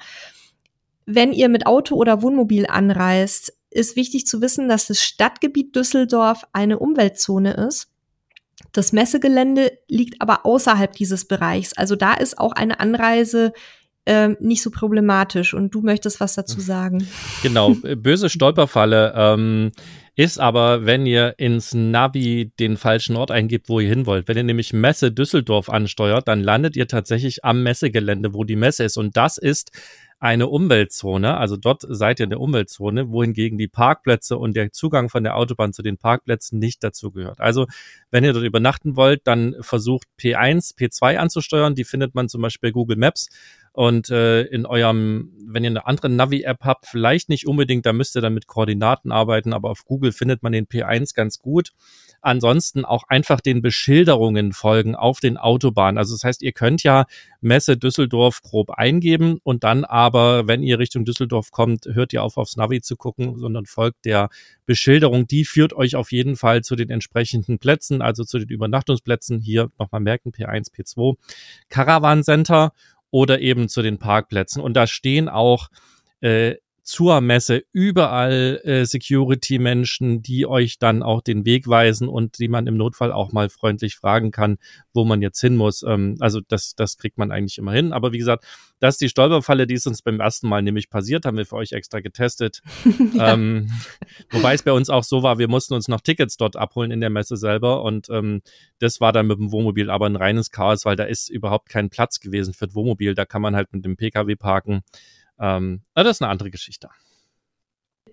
[1.05, 6.43] Wenn ihr mit Auto oder Wohnmobil anreist, ist wichtig zu wissen, dass das Stadtgebiet Düsseldorf
[6.53, 7.89] eine Umweltzone ist.
[8.71, 11.73] Das Messegelände liegt aber außerhalb dieses Bereichs.
[11.73, 13.53] Also da ist auch eine Anreise
[14.05, 15.53] ähm, nicht so problematisch.
[15.53, 17.07] Und du möchtest was dazu sagen.
[17.43, 19.13] Genau, böse Stolperfalle.
[19.15, 19.71] Ähm,
[20.17, 24.29] ist aber, wenn ihr ins Navi den falschen Ort eingibt, wo ihr hin wollt.
[24.29, 28.85] Wenn ihr nämlich Messe Düsseldorf ansteuert, dann landet ihr tatsächlich am Messegelände, wo die Messe
[28.85, 28.97] ist.
[28.97, 29.71] Und das ist
[30.19, 35.09] eine Umweltzone, also dort seid ihr in der Umweltzone, wohingegen die Parkplätze und der Zugang
[35.09, 37.41] von der Autobahn zu den Parkplätzen nicht dazu gehört.
[37.41, 37.67] Also
[38.11, 41.75] wenn ihr dort übernachten wollt, dann versucht P1, P2 anzusteuern.
[41.75, 43.29] Die findet man zum Beispiel bei Google Maps
[43.73, 48.15] und äh, in eurem, wenn ihr eine andere Navi-App habt, vielleicht nicht unbedingt, da müsst
[48.15, 51.71] ihr dann mit Koordinaten arbeiten, aber auf Google findet man den P1 ganz gut.
[52.25, 55.99] Ansonsten auch einfach den Beschilderungen folgen auf den Autobahnen.
[55.99, 57.05] Also das heißt, ihr könnt ja
[57.39, 62.37] Messe Düsseldorf grob eingeben und dann aber, wenn ihr Richtung Düsseldorf kommt, hört ihr auf,
[62.37, 64.29] aufs Navi zu gucken, sondern folgt der
[64.65, 65.27] Beschilderung.
[65.27, 69.39] Die führt euch auf jeden Fall zu den entsprechenden Plätzen, also zu den Übernachtungsplätzen.
[69.39, 71.17] Hier nochmal merken, P1, P2.
[71.69, 72.71] Caravan Center
[73.11, 74.63] oder eben zu den Parkplätzen.
[74.63, 75.69] Und da stehen auch
[76.21, 76.55] äh,
[76.85, 82.67] zur Messe überall äh, Security-Menschen, die euch dann auch den Weg weisen und die man
[82.67, 84.57] im Notfall auch mal freundlich fragen kann,
[84.93, 85.81] wo man jetzt hin muss.
[85.81, 87.91] Ähm, also das, das kriegt man eigentlich immer hin.
[87.91, 88.45] Aber wie gesagt,
[88.79, 91.55] das ist die Stolperfalle, die ist uns beim ersten Mal nämlich passiert, haben wir für
[91.55, 92.61] euch extra getestet.
[93.13, 93.33] ja.
[93.33, 93.71] ähm,
[94.29, 97.01] wobei es bei uns auch so war, wir mussten uns noch Tickets dort abholen in
[97.01, 98.43] der Messe selber und ähm,
[98.77, 101.89] das war dann mit dem Wohnmobil aber ein reines Chaos, weil da ist überhaupt kein
[101.89, 103.15] Platz gewesen für das Wohnmobil.
[103.15, 104.83] Da kann man halt mit dem Pkw parken.
[105.39, 106.89] Ähm, das ist eine andere Geschichte.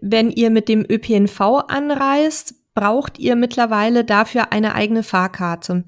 [0.01, 5.85] Wenn ihr mit dem ÖPNV anreist, braucht ihr mittlerweile dafür eine eigene Fahrkarte.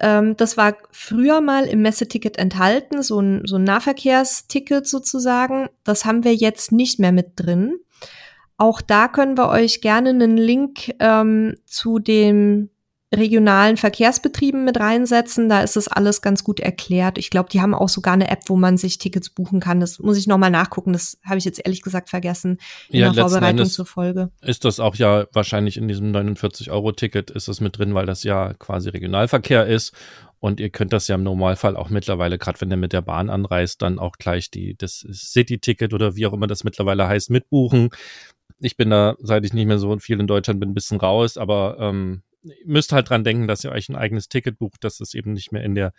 [0.00, 5.68] Ähm, das war früher mal im Messeticket enthalten, so ein, so ein Nahverkehrsticket sozusagen.
[5.84, 7.78] Das haben wir jetzt nicht mehr mit drin.
[8.56, 12.70] Auch da können wir euch gerne einen Link ähm, zu dem
[13.14, 15.48] regionalen Verkehrsbetrieben mit reinsetzen.
[15.48, 17.16] Da ist es alles ganz gut erklärt.
[17.16, 19.80] Ich glaube, die haben auch sogar eine App, wo man sich Tickets buchen kann.
[19.80, 20.92] Das muss ich nochmal nachgucken.
[20.92, 22.58] Das habe ich jetzt ehrlich gesagt vergessen
[22.90, 24.30] in ja, der Vorbereitung zur Folge.
[24.42, 28.52] Ist das auch ja wahrscheinlich in diesem 49-Euro-Ticket ist das mit drin, weil das ja
[28.54, 29.94] quasi Regionalverkehr ist.
[30.40, 33.28] Und ihr könnt das ja im Normalfall auch mittlerweile, gerade wenn ihr mit der Bahn
[33.30, 37.88] anreist, dann auch gleich die, das City-Ticket oder wie auch immer das mittlerweile heißt, mitbuchen.
[38.60, 41.36] Ich bin da, seit ich nicht mehr so viel in Deutschland bin, ein bisschen raus,
[41.36, 42.22] aber ähm,
[42.64, 44.84] müsst halt dran denken, dass ihr euch ein eigenes Ticket bucht.
[44.84, 45.92] Das ist eben nicht mehr in der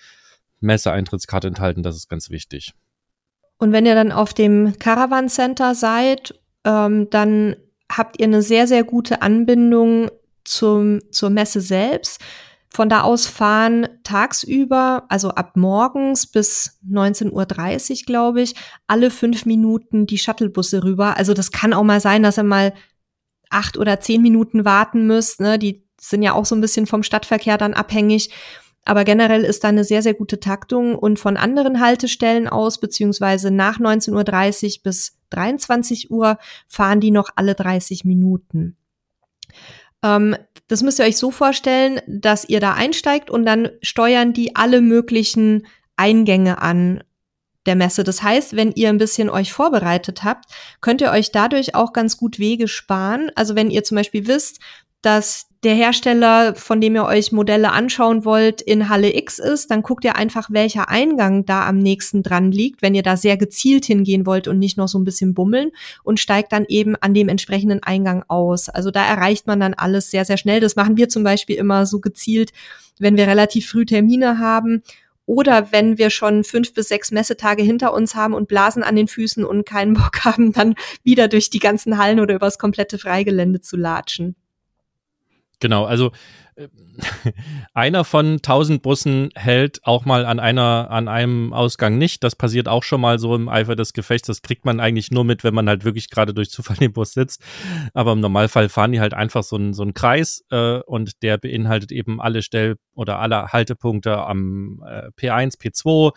[0.60, 1.84] Messeeintrittskarte enthalten.
[1.84, 2.74] Das ist ganz wichtig.
[3.58, 7.56] Und wenn ihr dann auf dem Caravan Center seid, ähm, dann
[7.92, 10.10] habt ihr eine sehr, sehr gute Anbindung
[10.46, 12.22] zum, zur Messe selbst.
[12.72, 18.54] Von da aus fahren tagsüber, also ab morgens bis 19.30 Uhr, glaube ich,
[18.86, 21.18] alle fünf Minuten die Shuttlebusse rüber.
[21.18, 22.74] Also das kann auch mal sein, dass ihr mal
[23.50, 25.42] acht oder zehn Minuten warten müsst.
[25.42, 25.58] Ne?
[25.58, 28.32] Die sind ja auch so ein bisschen vom Stadtverkehr dann abhängig.
[28.86, 33.52] Aber generell ist da eine sehr, sehr gute Taktung und von anderen Haltestellen aus, beziehungsweise
[33.52, 38.78] nach 19.30 Uhr bis 23 Uhr fahren die noch alle 30 Minuten.
[40.02, 40.36] Ähm,
[40.68, 44.82] das müsst ihr euch so vorstellen, dass ihr da einsteigt und dann steuern die alle
[44.82, 47.04] möglichen Eingänge an
[47.66, 48.04] der Messe.
[48.04, 50.46] Das heißt, wenn ihr ein bisschen euch vorbereitet habt,
[50.82, 53.32] könnt ihr euch dadurch auch ganz gut Wege sparen.
[53.36, 54.60] Also wenn ihr zum Beispiel wisst,
[55.02, 59.82] dass der Hersteller, von dem ihr euch Modelle anschauen wollt, in Halle X ist, dann
[59.82, 63.84] guckt ihr einfach, welcher Eingang da am nächsten dran liegt, wenn ihr da sehr gezielt
[63.86, 65.72] hingehen wollt und nicht noch so ein bisschen bummeln
[66.04, 68.70] und steigt dann eben an dem entsprechenden Eingang aus.
[68.70, 70.62] Also da erreicht man dann alles sehr, sehr schnell.
[70.62, 72.52] Das machen wir zum Beispiel immer so gezielt,
[72.98, 74.82] wenn wir relativ früh Termine haben
[75.26, 79.10] oder wenn wir schon fünf bis sechs Messetage hinter uns haben und Blasen an den
[79.10, 83.60] Füßen und keinen Bock haben, dann wieder durch die ganzen Hallen oder übers komplette Freigelände
[83.60, 84.38] zu latschen.
[85.60, 86.12] Genau, also
[86.56, 86.68] äh,
[87.74, 92.24] einer von tausend Bussen hält auch mal an einer, an einem Ausgang nicht.
[92.24, 94.28] Das passiert auch schon mal so im Eifer des Gefechts.
[94.28, 97.14] Das kriegt man eigentlich nur mit, wenn man halt wirklich gerade durch Zufall im Bus
[97.14, 97.42] sitzt.
[97.94, 101.38] Aber im Normalfall fahren die halt einfach so einen so einen Kreis äh, und der
[101.38, 106.14] beinhaltet eben alle Stell- oder alle Haltepunkte am äh, P1, P2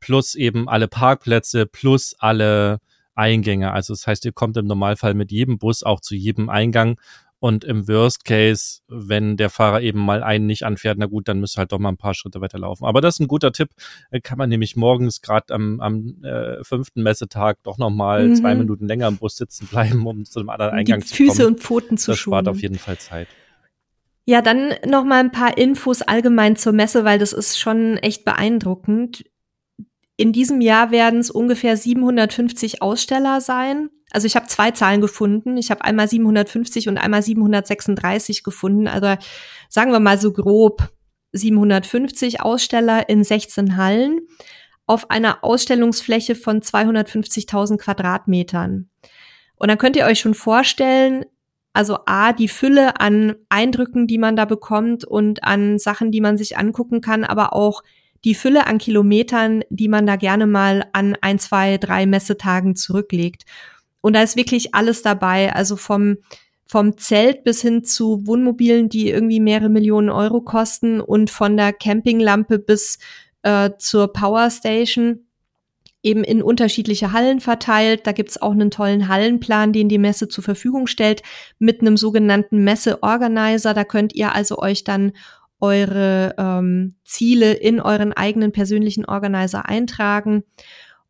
[0.00, 2.80] plus eben alle Parkplätze plus alle
[3.14, 3.72] Eingänge.
[3.72, 7.00] Also das heißt, ihr kommt im Normalfall mit jedem Bus auch zu jedem Eingang
[7.38, 11.40] und im Worst Case, wenn der Fahrer eben mal einen nicht anfährt, na gut, dann
[11.40, 12.86] müsst ihr halt doch mal ein paar Schritte weiterlaufen.
[12.86, 13.70] Aber das ist ein guter Tipp.
[14.10, 18.36] Äh, kann man nämlich morgens gerade am, am äh, fünften Messetag doch noch mal mhm.
[18.36, 21.26] zwei Minuten länger im Bus sitzen bleiben, um zu einem anderen Eingang Die zu Füße
[21.26, 21.36] kommen.
[21.36, 23.28] Füße und Pfoten zu Das spart auf jeden Fall Zeit.
[24.24, 28.24] Ja, dann noch mal ein paar Infos allgemein zur Messe, weil das ist schon echt
[28.24, 29.24] beeindruckend.
[30.16, 33.90] In diesem Jahr werden es ungefähr 750 Aussteller sein.
[34.10, 35.56] Also ich habe zwei Zahlen gefunden.
[35.58, 38.88] Ich habe einmal 750 und einmal 736 gefunden.
[38.88, 39.16] Also
[39.68, 40.90] sagen wir mal so grob
[41.32, 44.20] 750 Aussteller in 16 Hallen
[44.86, 48.88] auf einer Ausstellungsfläche von 250.000 Quadratmetern.
[49.56, 51.24] Und dann könnt ihr euch schon vorstellen,
[51.72, 56.38] also A, die Fülle an Eindrücken, die man da bekommt und an Sachen, die man
[56.38, 57.82] sich angucken kann, aber auch
[58.26, 63.44] die Fülle an Kilometern, die man da gerne mal an ein, zwei, drei Messetagen zurücklegt.
[64.02, 66.18] Und da ist wirklich alles dabei, also vom
[66.68, 71.72] vom Zelt bis hin zu Wohnmobilen, die irgendwie mehrere Millionen Euro kosten und von der
[71.72, 72.98] Campinglampe bis
[73.42, 75.26] äh, zur Powerstation
[76.02, 78.06] eben in unterschiedliche Hallen verteilt.
[78.08, 81.22] Da gibt's auch einen tollen Hallenplan, den die Messe zur Verfügung stellt,
[81.60, 83.72] mit einem sogenannten Messe-Organizer.
[83.72, 85.12] Da könnt ihr also euch dann
[85.60, 90.44] eure ähm, Ziele in euren eigenen persönlichen Organizer eintragen.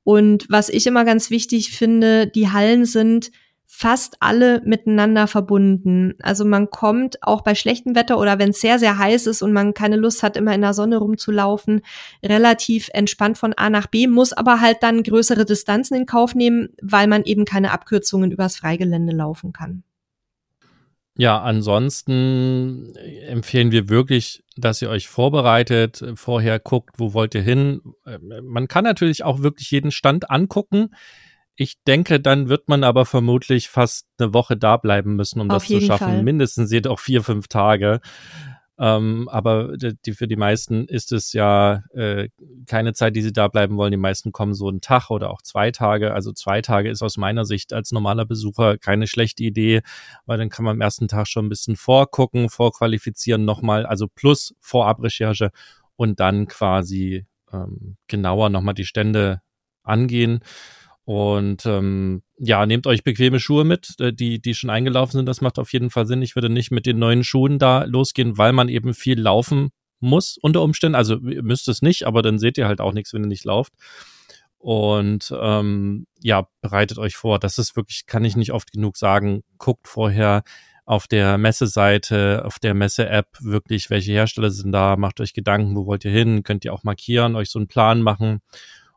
[0.05, 3.31] Und was ich immer ganz wichtig finde, die Hallen sind
[3.67, 6.15] fast alle miteinander verbunden.
[6.23, 9.53] Also man kommt auch bei schlechtem Wetter oder wenn es sehr, sehr heiß ist und
[9.53, 11.83] man keine Lust hat, immer in der Sonne rumzulaufen,
[12.23, 16.71] relativ entspannt von A nach B, muss aber halt dann größere Distanzen in Kauf nehmen,
[16.81, 19.83] weil man eben keine Abkürzungen übers Freigelände laufen kann.
[21.19, 22.95] Ja, ansonsten
[23.27, 27.81] empfehlen wir wirklich, dass ihr euch vorbereitet, vorher guckt, wo wollt ihr hin.
[28.21, 30.91] Man kann natürlich auch wirklich jeden Stand angucken.
[31.55, 35.63] Ich denke, dann wird man aber vermutlich fast eine Woche da bleiben müssen, um Auf
[35.63, 36.05] das zu schaffen.
[36.05, 36.23] Fall.
[36.23, 38.01] Mindestens jedoch vier, fünf Tage.
[38.79, 42.29] Ähm, aber die, für die meisten ist es ja äh,
[42.67, 43.91] keine Zeit, die sie da bleiben wollen.
[43.91, 46.13] Die meisten kommen so einen Tag oder auch zwei Tage.
[46.13, 49.81] Also zwei Tage ist aus meiner Sicht als normaler Besucher keine schlechte Idee,
[50.27, 54.55] weil dann kann man am ersten Tag schon ein bisschen vorgucken, vorqualifizieren nochmal, also plus
[54.61, 55.51] Vorabrecherche
[55.97, 59.41] und dann quasi ähm, genauer nochmal die Stände
[59.83, 60.41] angehen.
[61.05, 65.27] Und ähm, ja, nehmt euch bequeme Schuhe mit, äh, die, die schon eingelaufen sind.
[65.27, 66.23] Das macht auf jeden Fall Sinn.
[66.23, 69.71] Ich würde nicht mit den neuen Schuhen da losgehen, weil man eben viel laufen
[70.01, 70.95] muss unter Umständen.
[70.95, 73.45] Also ihr müsst es nicht, aber dann seht ihr halt auch nichts, wenn ihr nicht
[73.45, 73.73] lauft.
[74.59, 77.39] Und ähm, ja, bereitet euch vor.
[77.39, 79.43] Das ist wirklich, kann ich nicht oft genug sagen.
[79.59, 80.43] Guckt vorher
[80.85, 85.87] auf der Messeseite, auf der Messe-App wirklich, welche Hersteller sind da, macht euch Gedanken, wo
[85.87, 88.41] wollt ihr hin, könnt ihr auch markieren, euch so einen Plan machen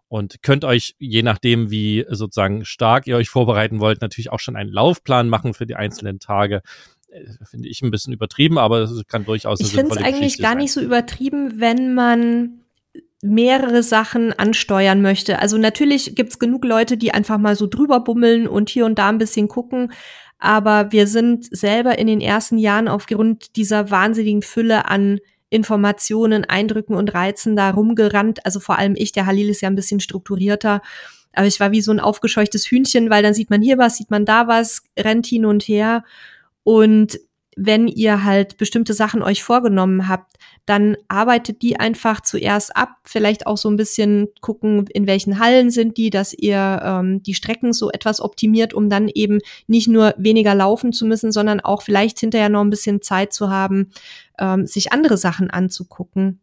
[0.09, 4.55] und könnt euch, je nachdem, wie sozusagen stark ihr euch vorbereiten wollt, natürlich auch schon
[4.55, 6.61] einen Laufplan machen für die einzelnen Tage.
[7.09, 9.59] Äh, finde ich ein bisschen übertrieben, aber es kann durchaus.
[9.61, 10.57] Ich finde es eigentlich gar sein.
[10.57, 12.59] nicht so übertrieben, wenn man
[13.21, 15.39] mehrere Sachen ansteuern möchte.
[15.39, 19.09] Also natürlich gibt's genug Leute, die einfach mal so drüber bummeln und hier und da
[19.09, 19.91] ein bisschen gucken.
[20.39, 25.19] Aber wir sind selber in den ersten Jahren aufgrund dieser wahnsinnigen Fülle an
[25.49, 28.45] Informationen, Eindrücken und Reizen da rumgerannt.
[28.45, 30.81] Also vor allem ich, der Halil ist ja ein bisschen strukturierter.
[31.33, 34.11] Aber ich war wie so ein aufgescheuchtes Hühnchen, weil dann sieht man hier was, sieht
[34.11, 36.03] man da was, rennt hin und her.
[36.63, 37.19] Und
[37.61, 43.47] wenn ihr halt bestimmte Sachen euch vorgenommen habt, dann arbeitet die einfach zuerst ab, vielleicht
[43.47, 47.73] auch so ein bisschen gucken, in welchen Hallen sind die, dass ihr ähm, die Strecken
[47.73, 52.19] so etwas optimiert, um dann eben nicht nur weniger laufen zu müssen, sondern auch vielleicht
[52.19, 53.89] hinterher noch ein bisschen Zeit zu haben,
[54.39, 56.41] ähm, sich andere Sachen anzugucken.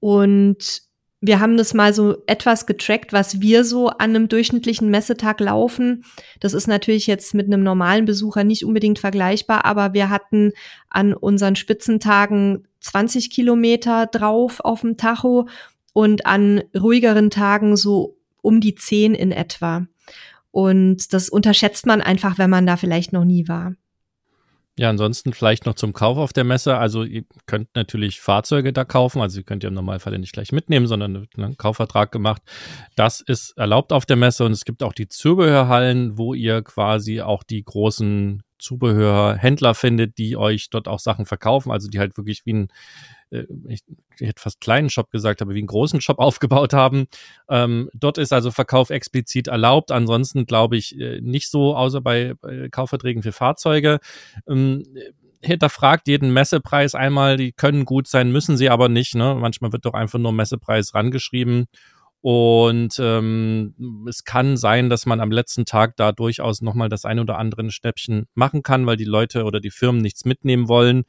[0.00, 0.82] Und
[1.20, 6.04] wir haben das mal so etwas getrackt, was wir so an einem durchschnittlichen Messetag laufen.
[6.40, 10.52] Das ist natürlich jetzt mit einem normalen Besucher nicht unbedingt vergleichbar, aber wir hatten
[10.90, 15.48] an unseren Spitzentagen 20 Kilometer drauf auf dem Tacho
[15.92, 19.86] und an ruhigeren Tagen so um die 10 in etwa.
[20.50, 23.74] Und das unterschätzt man einfach, wenn man da vielleicht noch nie war.
[24.78, 26.76] Ja, ansonsten vielleicht noch zum Kauf auf der Messe.
[26.76, 29.22] Also ihr könnt natürlich Fahrzeuge da kaufen.
[29.22, 32.42] Also ihr könnt ja im Normalfall nicht gleich mitnehmen, sondern einen Kaufvertrag gemacht.
[32.94, 37.22] Das ist erlaubt auf der Messe und es gibt auch die Zubehörhallen, wo ihr quasi
[37.22, 41.70] auch die großen Zubehörhändler findet, die euch dort auch Sachen verkaufen.
[41.70, 42.68] Also die halt wirklich wie ein
[43.30, 43.80] äh, ich,
[44.18, 47.06] hätte fast kleinen Shop gesagt, aber wie einen großen Shop aufgebaut haben.
[47.48, 49.90] Ähm, dort ist also Verkauf explizit erlaubt.
[49.90, 52.34] Ansonsten glaube ich äh, nicht so, außer bei,
[52.70, 53.98] Kaufverträgen für Fahrzeuge.
[54.48, 54.84] Ähm,
[55.42, 57.36] hinterfragt jeden Messepreis einmal.
[57.36, 59.14] Die können gut sein, müssen sie aber nicht.
[59.14, 59.36] Ne?
[59.38, 61.66] Manchmal wird doch einfach nur Messepreis rangeschrieben.
[62.28, 67.20] Und ähm, es kann sein, dass man am letzten Tag da durchaus nochmal das ein
[67.20, 71.04] oder andere Schnäppchen machen kann, weil die Leute oder die Firmen nichts mitnehmen wollen.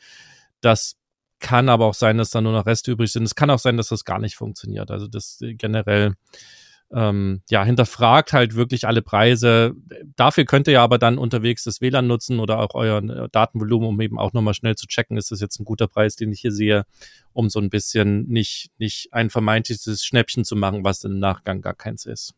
[0.61, 0.95] Das
[1.39, 3.23] kann aber auch sein, dass da nur noch Reste übrig sind.
[3.23, 4.91] Es kann auch sein, dass das gar nicht funktioniert.
[4.91, 6.13] Also das äh, generell
[6.93, 9.75] ähm, ja, hinterfragt halt wirklich alle Preise.
[10.15, 13.89] Dafür könnt ihr ja aber dann unterwegs das WLAN nutzen oder auch euer äh, Datenvolumen,
[13.89, 16.39] um eben auch nochmal schnell zu checken, ist das jetzt ein guter Preis, den ich
[16.39, 16.85] hier sehe,
[17.33, 21.75] um so ein bisschen nicht, nicht ein vermeintliches Schnäppchen zu machen, was im Nachgang gar
[21.75, 22.33] keins ist.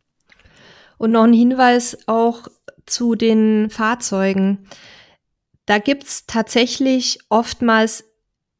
[0.97, 2.47] Und noch ein Hinweis auch
[2.85, 4.67] zu den Fahrzeugen.
[5.65, 8.03] Da gibt's tatsächlich oftmals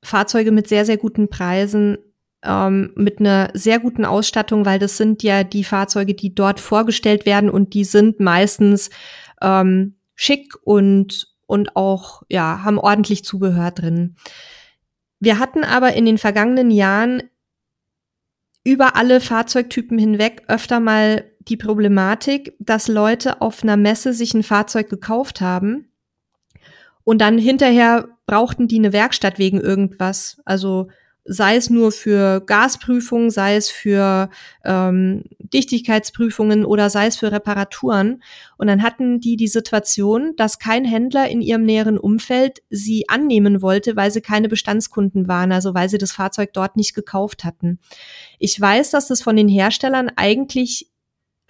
[0.04, 1.98] Fahrzeuge mit sehr, sehr guten Preisen,
[2.44, 7.26] ähm, mit einer sehr guten Ausstattung, weil das sind ja die Fahrzeuge, die dort vorgestellt
[7.26, 8.90] werden und die sind meistens
[9.42, 14.16] ähm, schick und, und auch, ja, haben ordentlich Zubehör drin.
[15.20, 17.24] Wir hatten aber in den vergangenen Jahren
[18.64, 24.44] über alle Fahrzeugtypen hinweg öfter mal die Problematik, dass Leute auf einer Messe sich ein
[24.44, 25.90] Fahrzeug gekauft haben
[27.04, 30.40] und dann hinterher brauchten die eine Werkstatt wegen irgendwas.
[30.46, 30.90] Also
[31.32, 34.32] sei es nur für Gasprüfungen, sei es für
[34.66, 38.24] ähm, Dichtigkeitsprüfungen oder sei es für Reparaturen.
[38.58, 43.62] Und dann hatten die die Situation, dass kein Händler in ihrem näheren Umfeld sie annehmen
[43.62, 47.78] wollte, weil sie keine Bestandskunden waren, also weil sie das Fahrzeug dort nicht gekauft hatten.
[48.40, 50.90] Ich weiß, dass das von den Herstellern eigentlich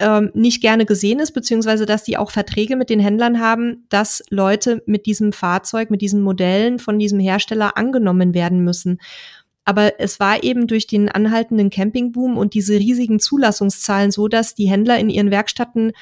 [0.00, 4.24] ähm, nicht gerne gesehen ist, beziehungsweise dass die auch Verträge mit den Händlern haben, dass
[4.30, 8.98] Leute mit diesem Fahrzeug, mit diesen Modellen von diesem Hersteller angenommen werden müssen.
[9.64, 14.68] Aber es war eben durch den anhaltenden Campingboom und diese riesigen Zulassungszahlen so, dass die
[14.68, 15.92] Händler in ihren Werkstätten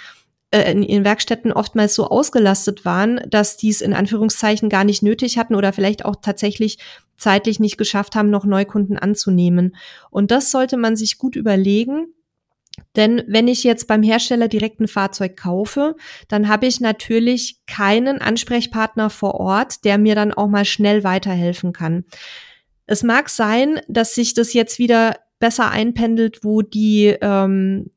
[0.51, 5.03] äh, in ihren Werkstätten oftmals so ausgelastet waren, dass die es in Anführungszeichen gar nicht
[5.03, 6.79] nötig hatten oder vielleicht auch tatsächlich
[7.18, 9.77] zeitlich nicht geschafft haben, noch Neukunden anzunehmen.
[10.11, 12.07] Und das sollte man sich gut überlegen,
[12.97, 15.97] denn wenn ich jetzt beim Hersteller direkt ein Fahrzeug kaufe,
[16.29, 21.73] dann habe ich natürlich keinen Ansprechpartner vor Ort, der mir dann auch mal schnell weiterhelfen
[21.73, 22.05] kann.
[22.88, 27.90] Es mag sein, dass sich das jetzt wieder besser einpendelt, wo die ähm,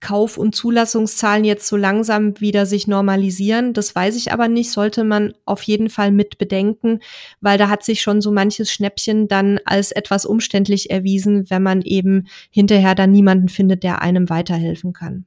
[0.00, 3.72] Kauf- und Zulassungszahlen jetzt so langsam wieder sich normalisieren.
[3.72, 6.98] Das weiß ich aber nicht, sollte man auf jeden Fall mit bedenken,
[7.40, 11.80] weil da hat sich schon so manches Schnäppchen dann als etwas umständlich erwiesen, wenn man
[11.82, 15.24] eben hinterher dann niemanden findet, der einem weiterhelfen kann.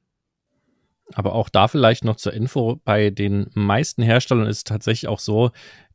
[1.14, 5.20] Aber auch da vielleicht noch zur Info, bei den meisten Herstellern ist es tatsächlich auch
[5.20, 5.52] so,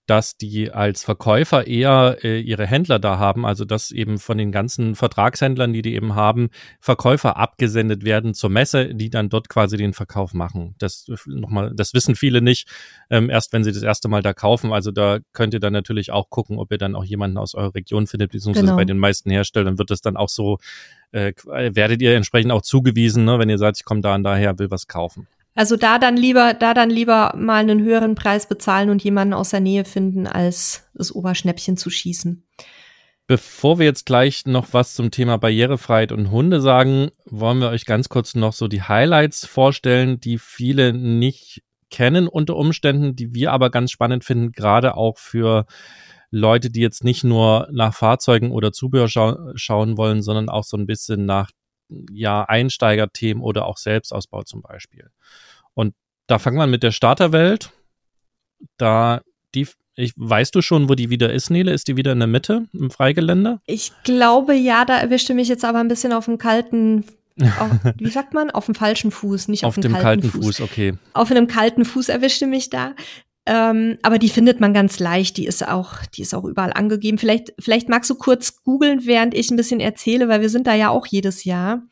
[0.08, 4.52] dass die als Verkäufer eher äh, ihre Händler da haben, also dass eben von den
[4.52, 9.78] ganzen Vertragshändlern, die die eben haben, Verkäufer abgesendet werden zur Messe, die dann dort quasi
[9.78, 10.76] den Verkauf machen.
[10.80, 12.68] Das nochmal, das wissen viele nicht,
[13.10, 14.74] ähm, erst wenn sie das erste Mal da kaufen.
[14.74, 17.76] Also da könnt ihr dann natürlich auch gucken, ob ihr dann auch jemanden aus eurer
[17.76, 18.78] Region findet, beziehungsweise genau.
[18.78, 20.58] bei den meisten Herstellern wird das dann auch so,
[21.12, 24.58] äh, werdet ihr entsprechend auch zugewiesen, ne, wenn ihr sagt, ich komme da und daher,
[24.58, 25.28] will was kaufen.
[25.54, 29.50] Also da dann lieber, da dann lieber mal einen höheren Preis bezahlen und jemanden aus
[29.50, 32.48] der Nähe finden, als das Oberschnäppchen zu schießen.
[33.28, 37.86] Bevor wir jetzt gleich noch was zum Thema Barrierefreiheit und Hunde sagen, wollen wir euch
[37.86, 43.52] ganz kurz noch so die Highlights vorstellen, die viele nicht kennen unter Umständen, die wir
[43.52, 45.66] aber ganz spannend finden, gerade auch für
[46.30, 50.78] Leute, die jetzt nicht nur nach Fahrzeugen oder Zubehör schau schauen wollen, sondern auch so
[50.78, 51.52] ein bisschen nach
[52.12, 55.10] ja, Einsteigerthemen oder auch Selbstausbau zum Beispiel.
[55.74, 55.94] Und
[56.28, 57.72] da fangen wir mit der Starterwelt.
[58.78, 59.22] Da
[59.56, 61.72] die, ich, weißt du schon, wo die wieder ist, Nele?
[61.74, 63.60] Ist die wieder in der Mitte im Freigelände?
[63.66, 67.06] Ich glaube, ja, da erwischte mich jetzt aber ein bisschen auf dem kalten
[67.60, 68.52] auf, wie sagt man?
[68.52, 70.58] Auf dem falschen Fuß, nicht auf, auf dem kalten, kalten Fuß.
[70.58, 70.62] Fuß.
[70.62, 70.94] Okay.
[71.14, 72.94] Auf einem kalten Fuß erwischte mich da.
[73.52, 75.36] Ähm, aber die findet man ganz leicht.
[75.36, 77.18] Die ist auch, die ist auch überall angegeben.
[77.18, 80.74] Vielleicht, vielleicht magst du kurz googeln, während ich ein bisschen erzähle, weil wir sind da
[80.74, 81.84] ja auch jedes Jahr.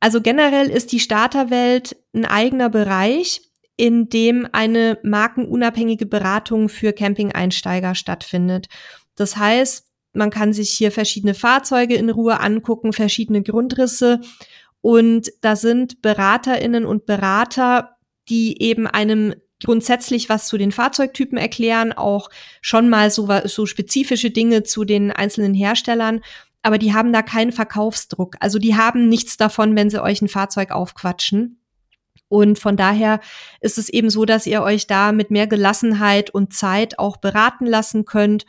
[0.00, 3.42] Also generell ist die Starterwelt ein eigener Bereich,
[3.76, 8.66] in dem eine markenunabhängige Beratung für Camping-Einsteiger stattfindet.
[9.14, 14.20] Das heißt, man kann sich hier verschiedene Fahrzeuge in Ruhe angucken, verschiedene Grundrisse
[14.80, 17.98] und da sind Beraterinnen und Berater,
[18.28, 19.34] die eben einem
[19.64, 22.30] grundsätzlich was zu den Fahrzeugtypen erklären, auch
[22.60, 26.20] schon mal so, so spezifische Dinge zu den einzelnen Herstellern.
[26.62, 28.36] Aber die haben da keinen Verkaufsdruck.
[28.40, 31.60] Also die haben nichts davon, wenn sie euch ein Fahrzeug aufquatschen.
[32.28, 33.20] Und von daher
[33.60, 37.64] ist es eben so, dass ihr euch da mit mehr Gelassenheit und Zeit auch beraten
[37.64, 38.44] lassen könnt,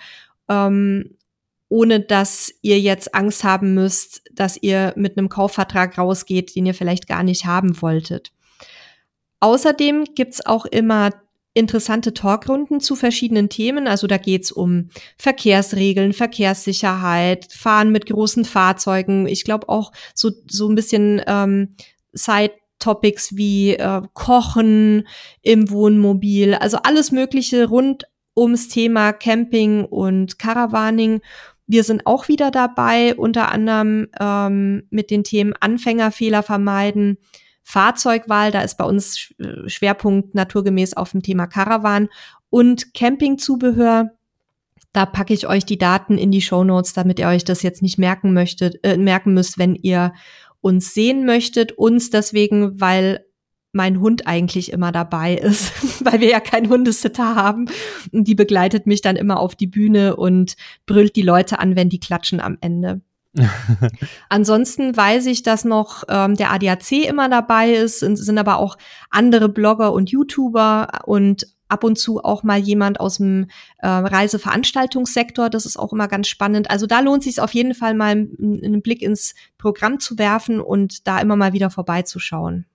[0.50, 1.16] ähm,
[1.70, 6.74] ohne dass ihr jetzt Angst haben müsst, dass ihr mit einem Kaufvertrag rausgeht, den ihr
[6.74, 8.34] vielleicht gar nicht haben wolltet.
[9.40, 11.12] Außerdem gibt's auch immer
[11.54, 13.88] interessante Talkrunden zu verschiedenen Themen.
[13.88, 19.28] Also da geht's um Verkehrsregeln, Verkehrssicherheit, Fahren mit großen Fahrzeugen.
[19.28, 21.76] Ich glaube auch so, so ein bisschen ähm,
[22.14, 25.08] Side-Topics wie äh, Kochen
[25.42, 26.54] im Wohnmobil.
[26.54, 28.06] Also alles Mögliche rund
[28.38, 31.22] ums Thema Camping und Caravaning.
[31.68, 37.18] Wir sind auch wieder dabei, unter anderem ähm, mit den Themen Anfängerfehler vermeiden,
[37.70, 42.10] Fahrzeugwahl, da ist bei uns äh, Schwerpunkt naturgemäß auf dem Thema Caravan
[42.50, 44.10] und Campingzubehör.
[44.92, 47.84] Da packe ich euch die Daten in die Show Notes, damit ihr euch das jetzt
[47.84, 50.14] nicht merken möchtet, äh, merken müsst, wenn ihr
[50.62, 51.74] uns sehen möchtet.
[51.74, 53.24] Uns deswegen, weil
[53.72, 55.72] mein Hund eigentlich immer dabei ist,
[56.04, 57.68] weil wir ja keinen Hundesitter haben.
[58.12, 60.56] Und die begleitet mich dann immer auf die Bühne und
[60.88, 63.02] brüllt die Leute an, wenn die klatschen am Ende.
[64.30, 68.78] Ansonsten weiß ich, dass noch ähm, der ADAC immer dabei ist, sind, aber auch
[69.10, 75.50] andere Blogger und YouTuber und ab und zu auch mal jemand aus dem äh, Reiseveranstaltungssektor.
[75.50, 76.70] Das ist auch immer ganz spannend.
[76.72, 81.08] Also da lohnt sich auf jeden Fall mal einen Blick ins Programm zu werfen und
[81.08, 82.66] da immer mal wieder vorbeizuschauen.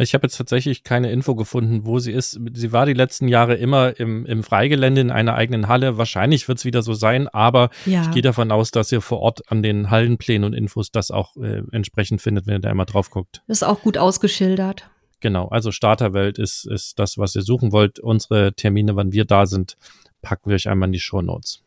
[0.00, 2.40] Ich habe jetzt tatsächlich keine Info gefunden, wo sie ist.
[2.54, 5.98] Sie war die letzten Jahre immer im, im Freigelände in einer eigenen Halle.
[5.98, 8.02] Wahrscheinlich wird es wieder so sein, aber ja.
[8.02, 11.36] ich gehe davon aus, dass ihr vor Ort an den Hallenplänen und Infos das auch
[11.36, 13.42] äh, entsprechend findet, wenn ihr da immer drauf guckt.
[13.46, 14.88] Ist auch gut ausgeschildert.
[15.20, 17.98] Genau, also Starterwelt ist, ist das, was ihr suchen wollt.
[17.98, 19.76] Unsere Termine, wann wir da sind,
[20.22, 21.62] packen wir euch einmal in die Show Notes.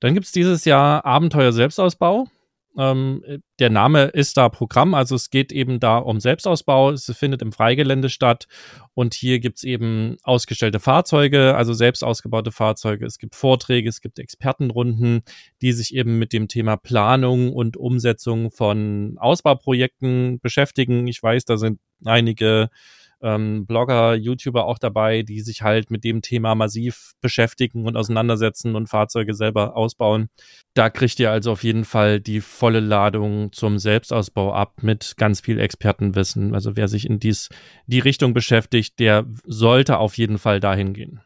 [0.00, 2.28] Dann gibt es dieses Jahr Abenteuer Selbstausbau.
[2.76, 3.22] Ähm,
[3.60, 6.90] der Name ist da Programm, also es geht eben da um Selbstausbau.
[6.90, 8.46] Es findet im Freigelände statt
[8.94, 13.06] und hier gibt's eben ausgestellte Fahrzeuge, also selbst ausgebaute Fahrzeuge.
[13.06, 15.22] Es gibt Vorträge, es gibt Expertenrunden,
[15.62, 21.06] die sich eben mit dem Thema Planung und Umsetzung von Ausbauprojekten beschäftigen.
[21.06, 22.70] Ich weiß, da sind einige
[23.24, 28.76] ähm, Blogger, YouTuber auch dabei, die sich halt mit dem Thema massiv beschäftigen und auseinandersetzen
[28.76, 30.28] und Fahrzeuge selber ausbauen.
[30.74, 35.40] Da kriegt ihr also auf jeden Fall die volle Ladung zum Selbstausbau ab mit ganz
[35.40, 36.54] viel Expertenwissen.
[36.54, 37.48] Also wer sich in dies,
[37.86, 41.20] die Richtung beschäftigt, der sollte auf jeden Fall dahin gehen.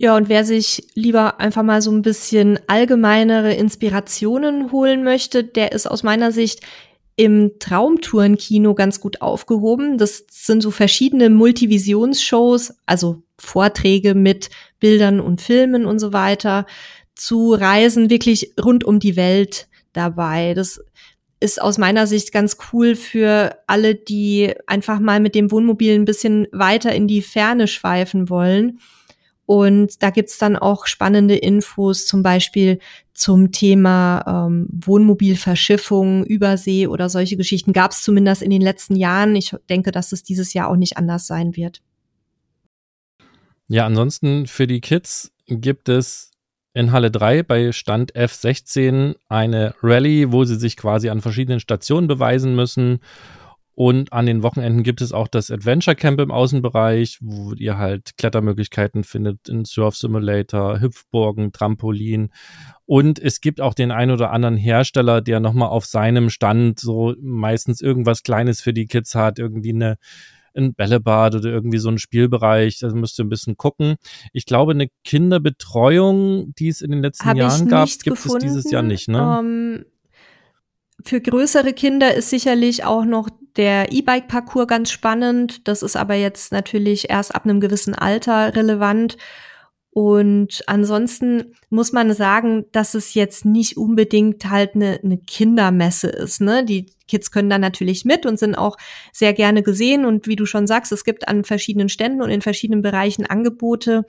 [0.00, 5.72] Ja, und wer sich lieber einfach mal so ein bisschen allgemeinere Inspirationen holen möchte, der
[5.72, 6.60] ist aus meiner Sicht
[7.18, 9.98] im Traumtourenkino ganz gut aufgehoben.
[9.98, 16.64] Das sind so verschiedene Multivisionsshows, also Vorträge mit Bildern und Filmen und so weiter,
[17.16, 20.54] zu Reisen wirklich rund um die Welt dabei.
[20.54, 20.80] Das
[21.40, 26.04] ist aus meiner Sicht ganz cool für alle, die einfach mal mit dem Wohnmobil ein
[26.04, 28.78] bisschen weiter in die Ferne schweifen wollen
[29.48, 32.80] und da gibt's dann auch spannende Infos, zum Beispiel
[33.14, 37.72] zum Thema ähm, Wohnmobilverschiffung, Übersee oder solche Geschichten.
[37.72, 39.34] Gab's zumindest in den letzten Jahren.
[39.36, 41.80] Ich denke, dass es dieses Jahr auch nicht anders sein wird.
[43.68, 46.30] Ja, ansonsten für die Kids gibt es
[46.74, 52.06] in Halle 3 bei Stand F16 eine Rallye, wo sie sich quasi an verschiedenen Stationen
[52.06, 53.00] beweisen müssen
[53.78, 58.16] und an den Wochenenden gibt es auch das Adventure Camp im Außenbereich, wo ihr halt
[58.18, 62.30] Klettermöglichkeiten findet in Surf Simulator, Hüpfburgen, Trampolin.
[62.86, 67.14] Und es gibt auch den ein oder anderen Hersteller, der nochmal auf seinem Stand so
[67.20, 69.96] meistens irgendwas Kleines für die Kids hat, irgendwie eine,
[70.54, 72.80] ein Bällebad oder irgendwie so ein Spielbereich.
[72.80, 73.94] Da müsst ihr ein bisschen gucken.
[74.32, 78.38] Ich glaube, eine Kinderbetreuung, die es in den letzten Hab Jahren gab, gibt gefunden.
[78.38, 79.38] es dieses Jahr nicht, ne?
[79.38, 79.84] Um ähm,
[81.04, 85.66] für größere Kinder ist sicherlich auch noch der E-Bike-Parcours ganz spannend.
[85.68, 89.16] Das ist aber jetzt natürlich erst ab einem gewissen Alter relevant.
[89.90, 96.40] Und ansonsten muss man sagen, dass es jetzt nicht unbedingt halt eine, eine Kindermesse ist.
[96.40, 96.64] Ne?
[96.64, 98.76] Die Kids können da natürlich mit und sind auch
[99.12, 100.04] sehr gerne gesehen.
[100.04, 104.04] Und wie du schon sagst, es gibt an verschiedenen Ständen und in verschiedenen Bereichen Angebote.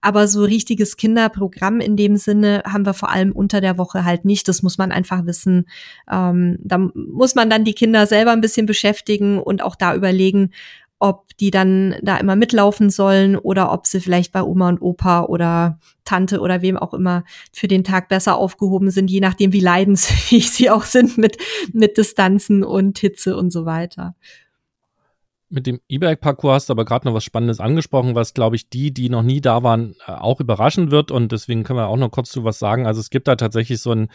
[0.00, 4.24] Aber so richtiges Kinderprogramm in dem Sinne haben wir vor allem unter der Woche halt
[4.24, 4.48] nicht.
[4.48, 5.66] Das muss man einfach wissen.
[6.10, 10.50] Ähm, da muss man dann die Kinder selber ein bisschen beschäftigen und auch da überlegen,
[11.00, 15.24] ob die dann da immer mitlaufen sollen oder ob sie vielleicht bei Oma und Opa
[15.24, 19.60] oder Tante oder wem auch immer für den Tag besser aufgehoben sind, je nachdem, wie
[19.60, 21.38] leidensfähig sie auch sind mit,
[21.72, 24.14] mit Distanzen und Hitze und so weiter.
[25.52, 28.94] Mit dem E-Bike-Parcours hast du aber gerade noch was Spannendes angesprochen, was, glaube ich, die,
[28.94, 31.10] die noch nie da waren, äh, auch überraschen wird.
[31.10, 32.86] Und deswegen können wir auch noch kurz zu was sagen.
[32.86, 34.08] Also es gibt da tatsächlich so einen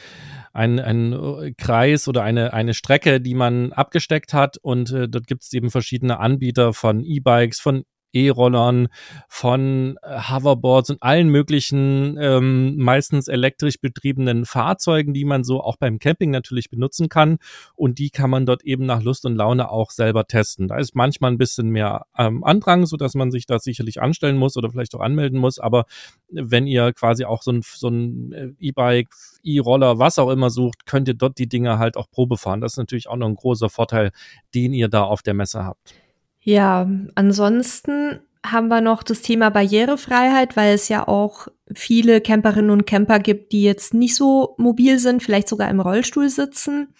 [0.54, 4.58] ein äh, Kreis oder eine, eine Strecke, die man abgesteckt hat.
[4.58, 7.84] Und äh, dort gibt es eben verschiedene Anbieter von E-Bikes, von
[8.16, 8.88] E-Rollern,
[9.28, 15.78] von äh, Hoverboards und allen möglichen ähm, meistens elektrisch betriebenen Fahrzeugen, die man so auch
[15.78, 17.38] beim Camping natürlich benutzen kann.
[17.76, 20.68] Und die kann man dort eben nach Lust und Laune auch selber testen.
[20.68, 24.38] Da ist manchmal ein bisschen mehr ähm, Andrang, so dass man sich da sicherlich anstellen
[24.38, 25.60] muss oder vielleicht auch anmelden muss.
[25.60, 25.86] Aber
[26.30, 29.10] wenn ihr quasi auch so ein, so ein äh, E-Bike,
[29.44, 32.62] E-Roller, was auch immer sucht, könnt ihr dort die Dinge halt auch Probe fahren.
[32.62, 34.12] Das ist natürlich auch noch ein großer Vorteil,
[34.54, 36.05] den ihr da auf der Messe habt.
[36.46, 42.86] Ja, ansonsten haben wir noch das Thema Barrierefreiheit, weil es ja auch viele Camperinnen und
[42.86, 46.94] Camper gibt, die jetzt nicht so mobil sind, vielleicht sogar im Rollstuhl sitzen.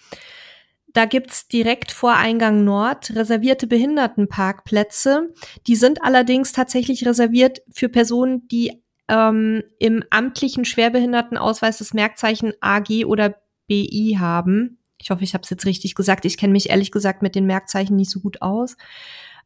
[0.92, 5.32] Da gibt's direkt vor Eingang Nord reservierte Behindertenparkplätze.
[5.68, 13.04] Die sind allerdings tatsächlich reserviert für Personen, die ähm, im amtlichen Schwerbehindertenausweis das Merkzeichen AG
[13.04, 13.36] oder
[13.68, 14.78] BI haben.
[15.00, 16.24] Ich hoffe, ich habe es jetzt richtig gesagt.
[16.24, 18.76] Ich kenne mich ehrlich gesagt mit den Merkzeichen nicht so gut aus.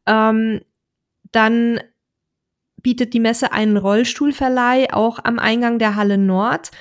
[0.05, 0.61] Ähm,
[1.31, 1.79] dann
[2.81, 6.71] bietet die Messe einen Rollstuhlverleih auch am Eingang der Halle Nord.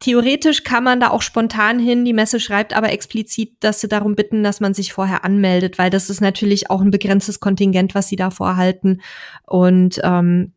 [0.00, 2.04] Theoretisch kann man da auch spontan hin.
[2.04, 5.90] Die Messe schreibt aber explizit, dass sie darum bitten, dass man sich vorher anmeldet, weil
[5.90, 9.02] das ist natürlich auch ein begrenztes Kontingent, was sie da vorhalten.
[9.46, 10.52] Und ähm,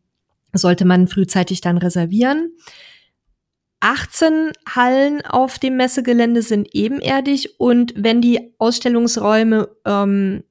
[0.52, 2.52] sollte man frühzeitig dann reservieren.
[3.80, 10.42] 18 Hallen auf dem Messegelände sind ebenerdig und wenn die Ausstellungsräume ähm,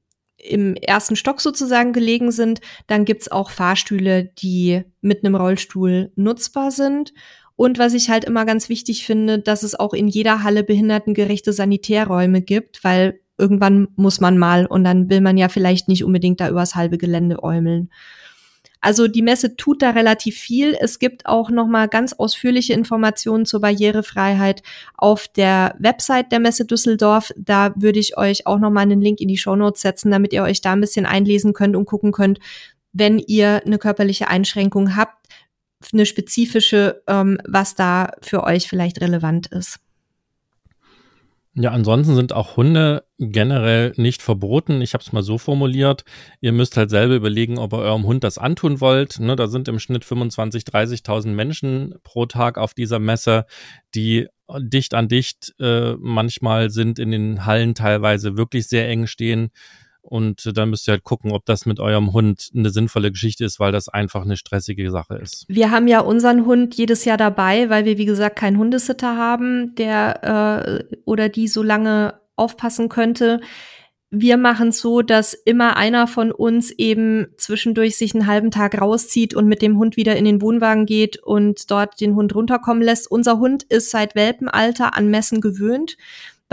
[0.44, 2.62] im ersten Stock sozusagen gelegen sind.
[2.88, 7.14] Dann gibt's auch Fahrstühle, die mit einem Rollstuhl nutzbar sind.
[7.56, 11.54] Und was ich halt immer ganz wichtig finde, dass es auch in jeder Halle behindertengerechte
[11.54, 16.40] Sanitärräume gibt, weil irgendwann muss man mal und dann will man ja vielleicht nicht unbedingt
[16.40, 17.90] da übers halbe Gelände äumeln.
[18.84, 20.76] Also die Messe tut da relativ viel.
[20.78, 24.62] Es gibt auch noch mal ganz ausführliche Informationen zur Barrierefreiheit
[24.98, 27.32] auf der Website der Messe Düsseldorf.
[27.38, 30.34] Da würde ich euch auch noch mal einen Link in die Show Notes setzen, damit
[30.34, 32.40] ihr euch da ein bisschen einlesen könnt und gucken könnt,
[32.92, 35.28] wenn ihr eine körperliche Einschränkung habt,
[35.94, 39.80] eine spezifische, ähm, was da für euch vielleicht relevant ist.
[41.56, 44.82] Ja, ansonsten sind auch Hunde generell nicht verboten.
[44.82, 46.04] Ich habe es mal so formuliert.
[46.42, 49.20] Ihr müsst halt selber überlegen, ob ihr eurem Hund das antun wollt.
[49.20, 53.46] Ne, da sind im Schnitt 25.000, 30.000 Menschen pro Tag auf dieser Messe,
[53.94, 54.28] die
[54.60, 59.52] dicht an dicht äh, manchmal sind in den Hallen teilweise wirklich sehr eng stehen.
[60.04, 63.60] Und dann müsst ihr halt gucken, ob das mit eurem Hund eine sinnvolle Geschichte ist,
[63.60, 65.46] weil das einfach eine stressige Sache ist.
[65.48, 69.76] Wir haben ja unseren Hund jedes Jahr dabei, weil wir, wie gesagt, keinen Hundesitter haben,
[69.76, 73.40] der äh, oder die so lange aufpassen könnte.
[74.16, 78.80] Wir machen es so, dass immer einer von uns eben zwischendurch sich einen halben Tag
[78.80, 82.84] rauszieht und mit dem Hund wieder in den Wohnwagen geht und dort den Hund runterkommen
[82.84, 83.10] lässt.
[83.10, 85.98] Unser Hund ist seit Welpenalter an Messen gewöhnt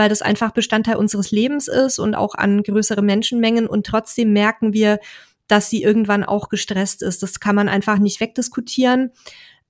[0.01, 3.67] weil das einfach Bestandteil unseres Lebens ist und auch an größere Menschenmengen.
[3.67, 4.99] Und trotzdem merken wir,
[5.47, 7.23] dass sie irgendwann auch gestresst ist.
[7.23, 9.11] Das kann man einfach nicht wegdiskutieren.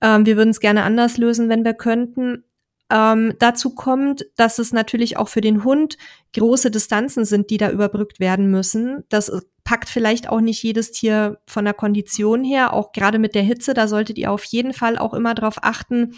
[0.01, 2.45] Ähm, wir würden es gerne anders lösen, wenn wir könnten.
[2.93, 5.99] Ähm, dazu kommt, dass es natürlich auch für den Hund
[6.37, 9.03] große Distanzen sind, die da überbrückt werden müssen.
[9.09, 9.33] Das
[9.71, 13.73] packt vielleicht auch nicht jedes Tier von der Kondition her, auch gerade mit der Hitze.
[13.73, 16.16] Da solltet ihr auf jeden Fall auch immer darauf achten,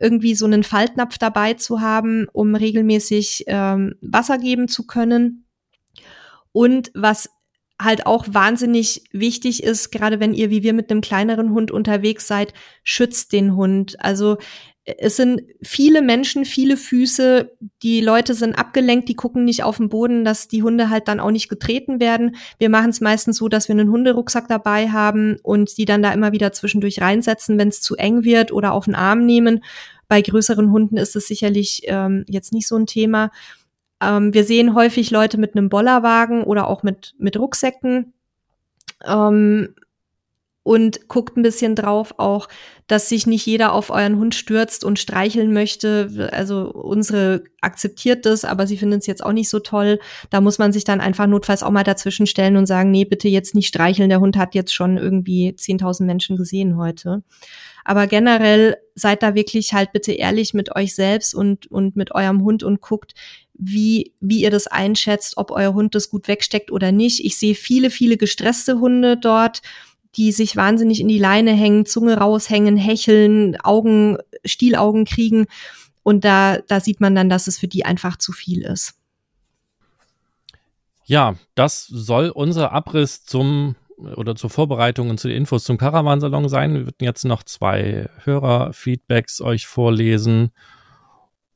[0.00, 5.44] irgendwie so einen Faltnapf dabei zu haben, um regelmäßig ähm, Wasser geben zu können.
[6.52, 7.28] Und was
[7.78, 12.26] halt auch wahnsinnig wichtig ist, gerade wenn ihr wie wir mit einem kleineren Hund unterwegs
[12.26, 14.02] seid, schützt den Hund.
[14.02, 14.38] Also
[14.84, 19.88] es sind viele Menschen, viele Füße, die Leute sind abgelenkt, die gucken nicht auf den
[19.88, 22.36] Boden, dass die Hunde halt dann auch nicht getreten werden.
[22.58, 26.12] Wir machen es meistens so, dass wir einen Hunderucksack dabei haben und die dann da
[26.12, 29.64] immer wieder zwischendurch reinsetzen, wenn es zu eng wird oder auf den Arm nehmen.
[30.06, 33.30] Bei größeren Hunden ist es sicherlich ähm, jetzt nicht so ein Thema.
[34.02, 38.12] Ähm, wir sehen häufig Leute mit einem Bollerwagen oder auch mit, mit Rucksäcken.
[39.02, 39.74] Ähm,
[40.64, 42.48] und guckt ein bisschen drauf auch,
[42.86, 46.30] dass sich nicht jeder auf euren Hund stürzt und streicheln möchte.
[46.32, 50.00] Also unsere akzeptiert das, aber sie finden es jetzt auch nicht so toll.
[50.30, 53.28] Da muss man sich dann einfach notfalls auch mal dazwischen stellen und sagen, nee, bitte
[53.28, 54.08] jetzt nicht streicheln.
[54.08, 57.22] Der Hund hat jetzt schon irgendwie 10.000 Menschen gesehen heute.
[57.84, 62.42] Aber generell seid da wirklich halt bitte ehrlich mit euch selbst und, und mit eurem
[62.42, 63.12] Hund und guckt,
[63.52, 67.22] wie, wie ihr das einschätzt, ob euer Hund das gut wegsteckt oder nicht.
[67.22, 69.60] Ich sehe viele, viele gestresste Hunde dort
[70.16, 75.46] die sich wahnsinnig in die Leine hängen, Zunge raushängen, hecheln, Augen, Stielaugen kriegen.
[76.02, 78.94] Und da, da sieht man dann, dass es für die einfach zu viel ist.
[81.06, 83.76] Ja, das soll unser Abriss zum
[84.16, 86.74] oder zur Vorbereitung und zu den Infos zum Caravansalon sein.
[86.74, 90.50] Wir würden jetzt noch zwei Hörerfeedbacks euch vorlesen.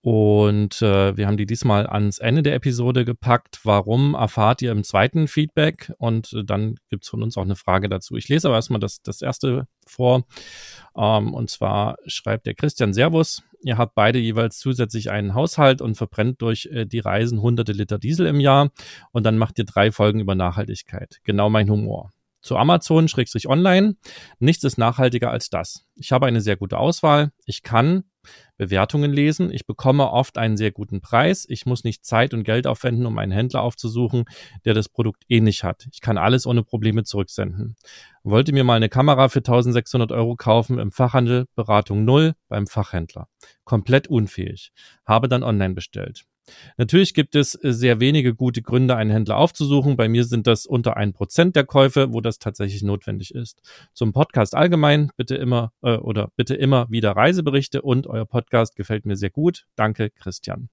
[0.00, 3.60] Und äh, wir haben die diesmal ans Ende der Episode gepackt.
[3.64, 5.92] Warum erfahrt ihr im zweiten Feedback?
[5.98, 8.16] Und äh, dann gibt's von uns auch eine Frage dazu.
[8.16, 10.24] Ich lese aber erstmal das, das erste vor.
[10.96, 13.42] Ähm, und zwar schreibt der Christian Servus.
[13.64, 17.98] Ihr habt beide jeweils zusätzlich einen Haushalt und verbrennt durch äh, die Reisen hunderte Liter
[17.98, 18.70] Diesel im Jahr.
[19.10, 21.18] Und dann macht ihr drei Folgen über Nachhaltigkeit.
[21.24, 23.96] Genau mein Humor zu Amazon-Online.
[24.38, 25.84] Nichts ist nachhaltiger als das.
[25.94, 27.32] Ich habe eine sehr gute Auswahl.
[27.44, 28.04] Ich kann
[28.56, 29.52] Bewertungen lesen.
[29.52, 31.46] Ich bekomme oft einen sehr guten Preis.
[31.48, 34.24] Ich muss nicht Zeit und Geld aufwenden, um einen Händler aufzusuchen,
[34.64, 35.86] der das Produkt eh nicht hat.
[35.92, 37.76] Ich kann alles ohne Probleme zurücksenden.
[38.22, 43.28] Wollte mir mal eine Kamera für 1600 Euro kaufen im Fachhandel, Beratung null beim Fachhändler.
[43.64, 44.72] Komplett unfähig.
[45.06, 46.24] Habe dann online bestellt.
[46.76, 49.96] Natürlich gibt es äh, sehr wenige gute Gründe, einen Händler aufzusuchen.
[49.96, 53.60] Bei mir sind das unter ein Prozent der Käufe, wo das tatsächlich notwendig ist.
[53.94, 59.06] Zum Podcast allgemein bitte immer äh, oder bitte immer wieder Reiseberichte und euer Podcast gefällt
[59.06, 59.66] mir sehr gut.
[59.76, 60.68] Danke, Christian.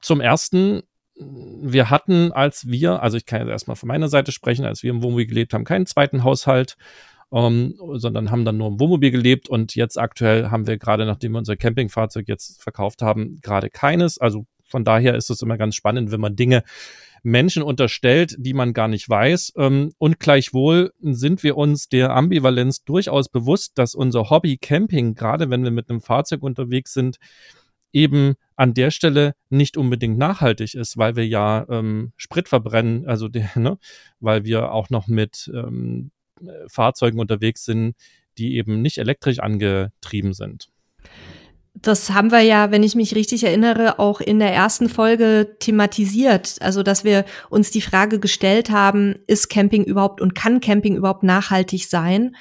[0.00, 0.82] Zum ersten,
[1.14, 4.90] wir hatten, als wir, also ich kann jetzt erstmal von meiner Seite sprechen, als wir
[4.90, 6.76] im Wohnmobil gelebt haben, keinen zweiten Haushalt
[7.32, 11.32] ähm, sondern haben dann nur im Wohnmobil gelebt und jetzt aktuell haben wir gerade, nachdem
[11.32, 14.18] wir unser Campingfahrzeug jetzt verkauft haben, gerade keines.
[14.18, 16.62] Also von daher ist es immer ganz spannend, wenn man Dinge
[17.22, 19.54] Menschen unterstellt, die man gar nicht weiß.
[19.56, 25.50] Ähm, und gleichwohl sind wir uns der Ambivalenz durchaus bewusst, dass unser Hobby Camping, gerade
[25.50, 27.18] wenn wir mit einem Fahrzeug unterwegs sind,
[27.92, 33.28] eben an der Stelle nicht unbedingt nachhaltig ist, weil wir ja ähm, Sprit verbrennen, also
[33.28, 33.78] der, ne,
[34.20, 36.10] weil wir auch noch mit ähm,
[36.68, 37.94] Fahrzeugen unterwegs sind,
[38.38, 40.68] die eben nicht elektrisch angetrieben sind.
[41.74, 46.56] Das haben wir ja, wenn ich mich richtig erinnere, auch in der ersten Folge thematisiert.
[46.60, 51.22] Also, dass wir uns die Frage gestellt haben, ist Camping überhaupt und kann Camping überhaupt
[51.22, 52.34] nachhaltig sein?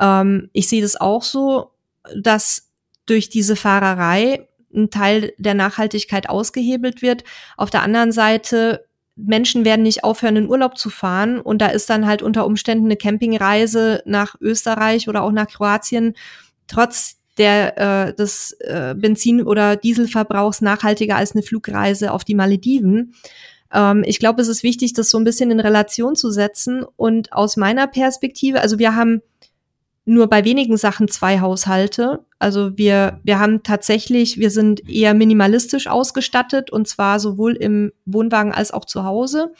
[0.00, 1.72] Ähm, ich sehe das auch so,
[2.16, 2.68] dass
[3.06, 7.24] durch diese Fahrerei ein Teil der Nachhaltigkeit ausgehebelt wird.
[7.56, 8.84] Auf der anderen Seite
[9.18, 11.40] Menschen werden nicht aufhören, in Urlaub zu fahren.
[11.40, 16.14] Und da ist dann halt unter Umständen eine Campingreise nach Österreich oder auch nach Kroatien
[16.66, 23.14] trotz der äh, des äh, Benzin- oder Dieselverbrauchs nachhaltiger als eine Flugreise auf die Malediven.
[23.72, 26.84] Ähm, ich glaube, es ist wichtig, das so ein bisschen in Relation zu setzen.
[26.96, 29.22] Und aus meiner Perspektive, also wir haben
[30.08, 32.24] nur bei wenigen Sachen zwei Haushalte.
[32.38, 38.52] Also wir, wir haben tatsächlich, wir sind eher minimalistisch ausgestattet und zwar sowohl im Wohnwagen
[38.52, 39.52] als auch zu Hause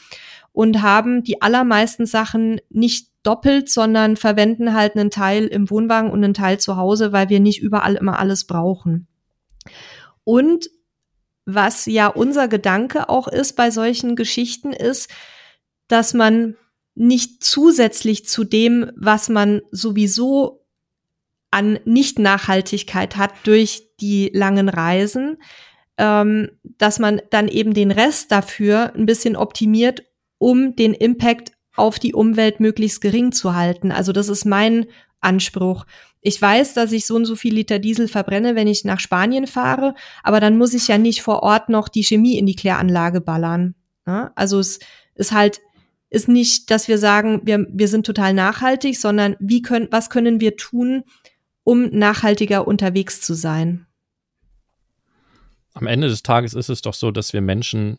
[0.52, 6.24] und haben die allermeisten Sachen nicht doppelt, sondern verwenden halt einen Teil im Wohnwagen und
[6.24, 9.06] einen Teil zu Hause, weil wir nicht überall immer alles brauchen.
[10.24, 10.70] Und
[11.44, 15.10] was ja unser Gedanke auch ist bei solchen Geschichten ist,
[15.88, 16.56] dass man
[16.98, 20.66] nicht zusätzlich zu dem, was man sowieso
[21.50, 25.38] an Nicht-Nachhaltigkeit hat durch die langen Reisen,
[25.96, 30.02] ähm, dass man dann eben den Rest dafür ein bisschen optimiert,
[30.38, 33.92] um den Impact auf die Umwelt möglichst gering zu halten.
[33.92, 34.86] Also das ist mein
[35.20, 35.86] Anspruch.
[36.20, 39.46] Ich weiß, dass ich so und so viel Liter Diesel verbrenne, wenn ich nach Spanien
[39.46, 39.94] fahre,
[40.24, 43.76] aber dann muss ich ja nicht vor Ort noch die Chemie in die Kläranlage ballern.
[44.06, 44.32] Ja?
[44.34, 44.80] Also es
[45.14, 45.60] ist halt
[46.10, 50.40] ist nicht, dass wir sagen, wir, wir sind total nachhaltig, sondern wie können, was können
[50.40, 51.04] wir tun,
[51.64, 53.86] um nachhaltiger unterwegs zu sein?
[55.74, 57.98] Am Ende des Tages ist es doch so, dass wir Menschen,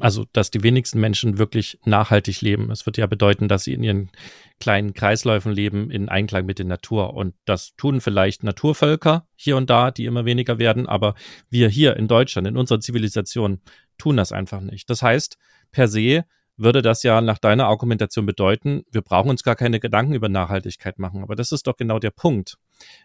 [0.00, 2.70] also dass die wenigsten Menschen wirklich nachhaltig leben.
[2.70, 4.10] Es wird ja bedeuten, dass sie in ihren
[4.58, 7.12] kleinen Kreisläufen leben in Einklang mit der Natur.
[7.14, 11.14] Und das tun vielleicht Naturvölker hier und da, die immer weniger werden, aber
[11.50, 13.60] wir hier in Deutschland, in unserer Zivilisation,
[13.98, 14.88] tun das einfach nicht.
[14.88, 15.36] Das heißt,
[15.72, 16.24] per se
[16.60, 20.98] würde das ja nach deiner Argumentation bedeuten, wir brauchen uns gar keine Gedanken über Nachhaltigkeit
[20.98, 21.22] machen.
[21.22, 22.58] Aber das ist doch genau der Punkt.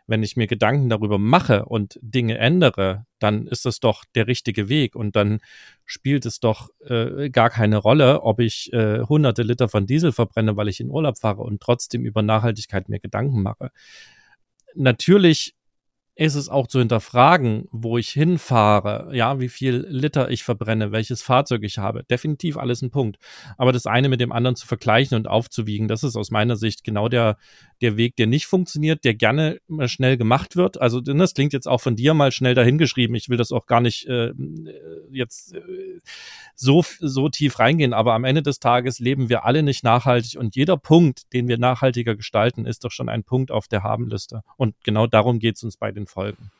[0.07, 4.67] Wenn ich mir Gedanken darüber mache und Dinge ändere, dann ist das doch der richtige
[4.67, 5.39] Weg und dann
[5.85, 10.57] spielt es doch äh, gar keine Rolle, ob ich äh, hunderte Liter von Diesel verbrenne,
[10.57, 13.71] weil ich in Urlaub fahre und trotzdem über Nachhaltigkeit mir Gedanken mache.
[14.73, 15.55] Natürlich
[16.17, 21.21] ist es auch zu hinterfragen, wo ich hinfahre, ja, wie viel Liter ich verbrenne, welches
[21.21, 22.05] Fahrzeug ich habe.
[22.05, 23.17] Definitiv alles ein Punkt.
[23.57, 26.85] Aber das eine mit dem anderen zu vergleichen und aufzuwiegen, das ist aus meiner Sicht
[26.85, 27.37] genau der,
[27.81, 30.79] der Weg, der nicht funktioniert, der gerne schnell gemacht wird.
[30.79, 33.15] Also das klingt jetzt auch von dir mal schnell dahingeschrieben.
[33.15, 34.31] Ich will das auch gar nicht äh,
[35.11, 35.61] jetzt äh,
[36.55, 37.93] so, so tief reingehen.
[37.93, 41.57] Aber am Ende des Tages leben wir alle nicht nachhaltig und jeder Punkt, den wir
[41.57, 44.43] nachhaltiger gestalten, ist doch schon ein Punkt auf der Habenliste.
[44.55, 46.51] Und genau darum geht es uns bei den Folgen.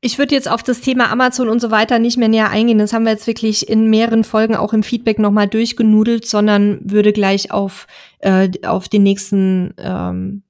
[0.00, 2.78] Ich würde jetzt auf das Thema Amazon und so weiter nicht mehr näher eingehen.
[2.78, 7.12] Das haben wir jetzt wirklich in mehreren Folgen auch im Feedback nochmal durchgenudelt, sondern würde
[7.12, 7.88] gleich auf,
[8.20, 10.42] äh, auf den nächsten, ähm,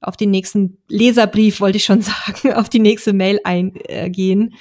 [0.00, 4.54] auf den nächsten Leserbrief, wollte ich schon sagen, auf die nächste Mail eingehen.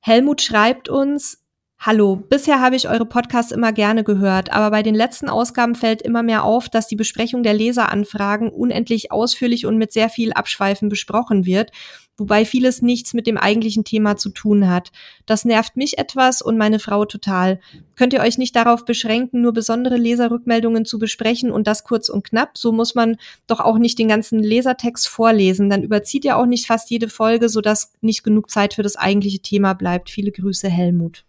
[0.00, 1.42] Helmut schreibt uns,
[1.78, 6.02] Hallo, bisher habe ich eure Podcasts immer gerne gehört, aber bei den letzten Ausgaben fällt
[6.02, 10.88] immer mehr auf, dass die Besprechung der Leseranfragen unendlich ausführlich und mit sehr viel Abschweifen
[10.88, 11.70] besprochen wird,
[12.16, 14.90] wobei vieles nichts mit dem eigentlichen Thema zu tun hat.
[15.26, 17.60] Das nervt mich etwas und meine Frau total.
[17.94, 22.24] Könnt ihr euch nicht darauf beschränken, nur besondere Leserrückmeldungen zu besprechen und das kurz und
[22.24, 22.58] knapp?
[22.58, 23.16] So muss man
[23.46, 25.70] doch auch nicht den ganzen Lesertext vorlesen.
[25.70, 29.38] Dann überzieht ja auch nicht fast jede Folge, sodass nicht genug Zeit für das eigentliche
[29.38, 30.10] Thema bleibt.
[30.10, 31.25] Viele Grüße, Helmut.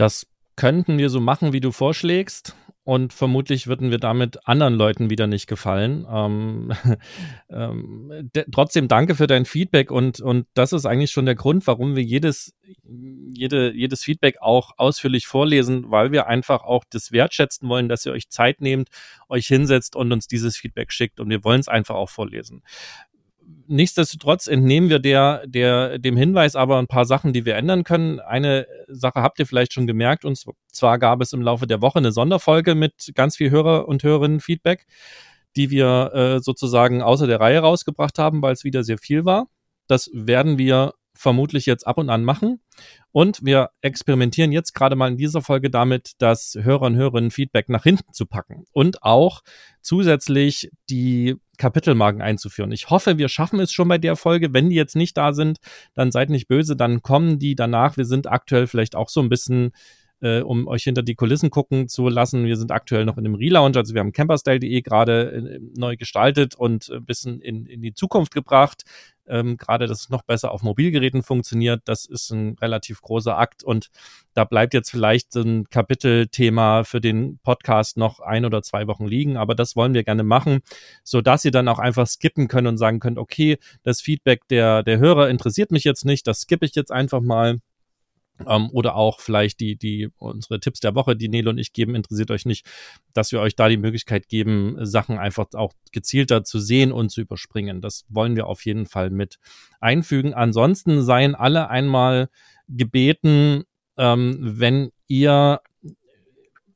[0.00, 0.26] Das
[0.56, 2.56] könnten wir so machen, wie du vorschlägst.
[2.82, 6.06] Und vermutlich würden wir damit anderen Leuten wieder nicht gefallen.
[6.10, 6.72] Ähm,
[7.50, 11.94] ähm, trotzdem danke für dein Feedback und, und das ist eigentlich schon der Grund, warum
[11.94, 12.54] wir jedes,
[12.88, 18.12] jede, jedes Feedback auch ausführlich vorlesen, weil wir einfach auch das wertschätzen wollen, dass ihr
[18.12, 18.88] euch Zeit nehmt,
[19.28, 22.62] euch hinsetzt und uns dieses Feedback schickt und wir wollen es einfach auch vorlesen
[23.66, 28.20] nichtsdestotrotz entnehmen wir der, der, dem Hinweis aber ein paar Sachen, die wir ändern können.
[28.20, 30.42] Eine Sache habt ihr vielleicht schon gemerkt, und
[30.72, 34.40] zwar gab es im Laufe der Woche eine Sonderfolge mit ganz viel Hörer und Hörerinnen
[34.40, 34.86] Feedback,
[35.56, 39.46] die wir äh, sozusagen außer der Reihe rausgebracht haben, weil es wieder sehr viel war.
[39.86, 42.60] Das werden wir vermutlich jetzt ab und an machen.
[43.12, 47.68] Und wir experimentieren jetzt gerade mal in dieser Folge damit, das Hörer und Hörerinnen Feedback
[47.68, 49.42] nach hinten zu packen und auch
[49.82, 52.72] zusätzlich die Kapitelmarken einzuführen.
[52.72, 54.52] Ich hoffe, wir schaffen es schon bei der Folge.
[54.52, 55.58] Wenn die jetzt nicht da sind,
[55.94, 57.96] dann seid nicht böse, dann kommen die danach.
[57.96, 59.72] Wir sind aktuell vielleicht auch so ein bisschen
[60.20, 62.44] äh, um euch hinter die Kulissen gucken zu lassen.
[62.44, 66.54] Wir sind aktuell noch in einem Relaunch, also wir haben camperstyle.de gerade äh, neu gestaltet
[66.54, 68.84] und ein bisschen in, in die Zukunft gebracht.
[69.30, 73.62] Ähm, gerade, dass es noch besser auf Mobilgeräten funktioniert, das ist ein relativ großer Akt.
[73.62, 73.90] Und
[74.34, 79.36] da bleibt jetzt vielleicht ein Kapitelthema für den Podcast noch ein oder zwei Wochen liegen,
[79.36, 80.60] aber das wollen wir gerne machen,
[81.02, 84.82] so dass ihr dann auch einfach skippen könnt und sagen könnt, okay, das Feedback der,
[84.82, 87.58] der Hörer interessiert mich jetzt nicht, das skippe ich jetzt einfach mal
[88.46, 91.94] ähm, oder auch vielleicht die, die, unsere Tipps der Woche, die Nele und ich geben,
[91.94, 92.66] interessiert euch nicht,
[93.14, 97.20] dass wir euch da die Möglichkeit geben, Sachen einfach auch gezielter zu sehen und zu
[97.20, 97.80] überspringen.
[97.80, 99.38] Das wollen wir auf jeden Fall mit
[99.80, 100.34] einfügen.
[100.34, 102.28] Ansonsten seien alle einmal
[102.68, 103.64] gebeten,
[103.96, 105.60] ähm, wenn ihr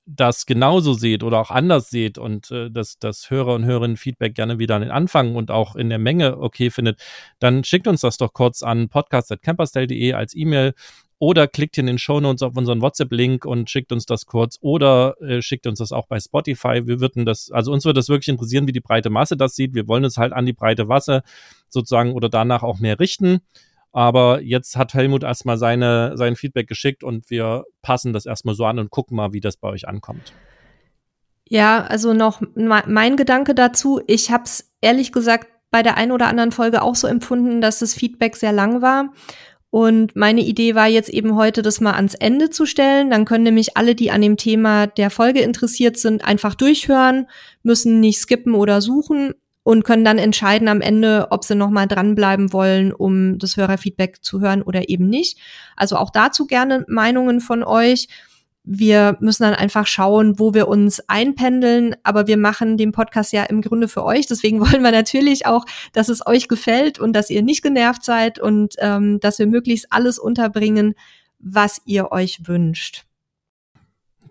[0.07, 4.35] das genauso seht oder auch anders seht und äh, das, das Hörer und Hörerinnen Feedback
[4.35, 7.01] gerne wieder an den Anfang und auch in der Menge okay findet,
[7.39, 10.75] dann schickt uns das doch kurz an podcast.camperstyle.de als E-Mail
[11.19, 15.15] oder klickt in den Show Notes auf unseren WhatsApp-Link und schickt uns das kurz oder
[15.21, 16.83] äh, schickt uns das auch bei Spotify.
[16.87, 19.75] Wir würden das, also uns würde das wirklich interessieren, wie die breite Masse das sieht.
[19.75, 21.23] Wir wollen es halt an die breite Masse
[21.69, 23.41] sozusagen oder danach auch mehr richten.
[23.93, 28.65] Aber jetzt hat Helmut erstmal seine, sein Feedback geschickt und wir passen das erstmal so
[28.65, 30.33] an und gucken mal, wie das bei euch ankommt.
[31.49, 34.01] Ja, also noch mein Gedanke dazu.
[34.07, 37.81] Ich habe es ehrlich gesagt bei der einen oder anderen Folge auch so empfunden, dass
[37.81, 39.13] das Feedback sehr lang war.
[39.75, 43.11] Und meine Idee war jetzt eben heute, das mal ans Ende zu stellen.
[43.11, 47.27] Dann können nämlich alle, die an dem Thema der Folge interessiert sind, einfach durchhören,
[47.65, 52.53] müssen nicht skippen oder suchen und können dann entscheiden am Ende, ob sie nochmal dranbleiben
[52.53, 55.39] wollen, um das Hörerfeedback zu hören oder eben nicht.
[55.75, 58.07] Also auch dazu gerne Meinungen von euch
[58.65, 61.95] wir müssen dann einfach schauen, wo wir uns einpendeln.
[62.03, 64.27] Aber wir machen den Podcast ja im Grunde für euch.
[64.27, 68.39] Deswegen wollen wir natürlich auch, dass es euch gefällt und dass ihr nicht genervt seid
[68.39, 70.95] und ähm, dass wir möglichst alles unterbringen,
[71.39, 73.05] was ihr euch wünscht.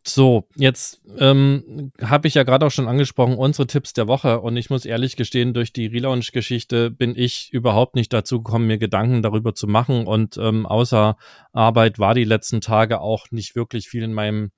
[0.05, 4.41] So, jetzt ähm, habe ich ja gerade auch schon angesprochen, unsere Tipps der Woche.
[4.41, 8.77] Und ich muss ehrlich gestehen, durch die Relaunch-Geschichte bin ich überhaupt nicht dazu gekommen, mir
[8.77, 10.05] Gedanken darüber zu machen.
[10.05, 11.15] Und ähm, außer
[11.53, 14.51] Arbeit war die letzten Tage auch nicht wirklich viel in meinem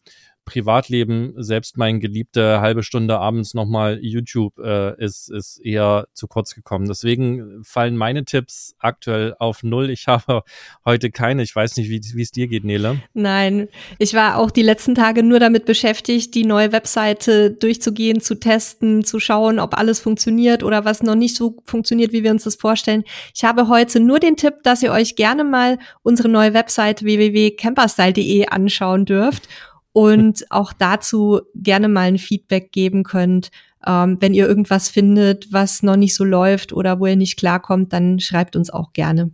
[0.45, 6.53] Privatleben, selbst mein geliebter halbe Stunde abends nochmal YouTube äh, ist, ist eher zu kurz
[6.53, 6.87] gekommen.
[6.87, 9.89] Deswegen fallen meine Tipps aktuell auf null.
[9.89, 10.43] Ich habe
[10.85, 11.41] heute keine.
[11.41, 13.01] Ich weiß nicht, wie es dir geht, Nele.
[13.13, 13.67] Nein,
[13.97, 19.03] ich war auch die letzten Tage nur damit beschäftigt, die neue Webseite durchzugehen, zu testen,
[19.03, 22.55] zu schauen, ob alles funktioniert oder was noch nicht so funktioniert, wie wir uns das
[22.55, 23.03] vorstellen.
[23.33, 28.47] Ich habe heute nur den Tipp, dass ihr euch gerne mal unsere neue Website www.camperstyle.de
[28.47, 29.49] anschauen dürft
[29.95, 33.49] und auch dazu gerne mal ein Feedback geben könnt.
[33.87, 37.93] Ähm, wenn ihr irgendwas findet, was noch nicht so läuft oder wo ihr nicht klarkommt,
[37.93, 39.31] dann schreibt uns auch gerne.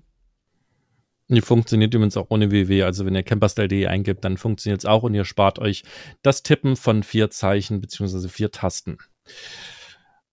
[1.30, 2.84] Die funktioniert übrigens auch ohne WW.
[2.84, 5.82] Also wenn ihr camperstyle.de eingibt, dann funktioniert es auch und ihr spart euch
[6.22, 9.00] das Tippen von vier Zeichen beziehungsweise vier Tasten.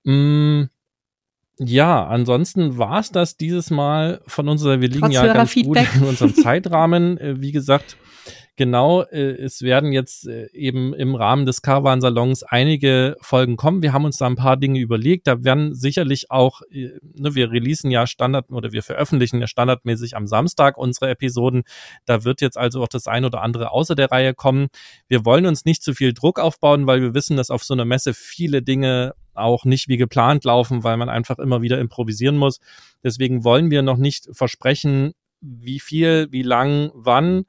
[0.04, 0.64] Mm,
[1.58, 5.78] Ja, ansonsten war es das dieses Mal von unserer, wir liegen Trotz ja ganz gut
[5.94, 7.16] in unserem Zeitrahmen.
[7.16, 7.96] Äh, wie gesagt,
[8.58, 13.80] genau, äh, es werden jetzt äh, eben im Rahmen des Caravan-Salons einige Folgen kommen.
[13.80, 15.26] Wir haben uns da ein paar Dinge überlegt.
[15.26, 20.16] Da werden sicherlich auch, äh, ne, wir releasen ja Standard oder wir veröffentlichen ja standardmäßig
[20.16, 21.62] am Samstag unsere Episoden.
[22.04, 24.66] Da wird jetzt also auch das ein oder andere außer der Reihe kommen.
[25.06, 27.86] Wir wollen uns nicht zu viel Druck aufbauen, weil wir wissen, dass auf so einer
[27.86, 32.58] Messe viele Dinge auch nicht wie geplant laufen, weil man einfach immer wieder improvisieren muss.
[33.04, 37.44] Deswegen wollen wir noch nicht versprechen, wie viel, wie lang, wann.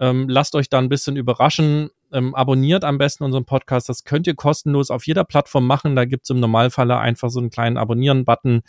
[0.00, 1.90] Ähm, lasst euch da ein bisschen überraschen.
[2.12, 3.88] Ähm, abonniert am besten unseren Podcast.
[3.88, 5.94] Das könnt ihr kostenlos auf jeder Plattform machen.
[5.94, 8.62] Da gibt's im Normalfall einfach so einen kleinen Abonnieren-Button.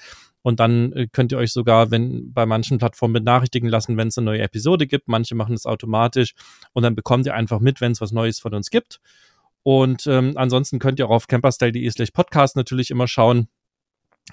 [0.44, 4.18] Und dann äh, könnt ihr euch sogar, wenn bei manchen Plattformen benachrichtigen lassen, wenn es
[4.18, 5.08] eine neue Episode gibt.
[5.08, 6.34] Manche machen es automatisch.
[6.74, 9.00] Und dann bekommt ihr einfach mit, wenn es was Neues von uns gibt.
[9.64, 13.48] Und ähm, ansonsten könnt ihr auch auf camperstyle.de slash podcast natürlich immer schauen.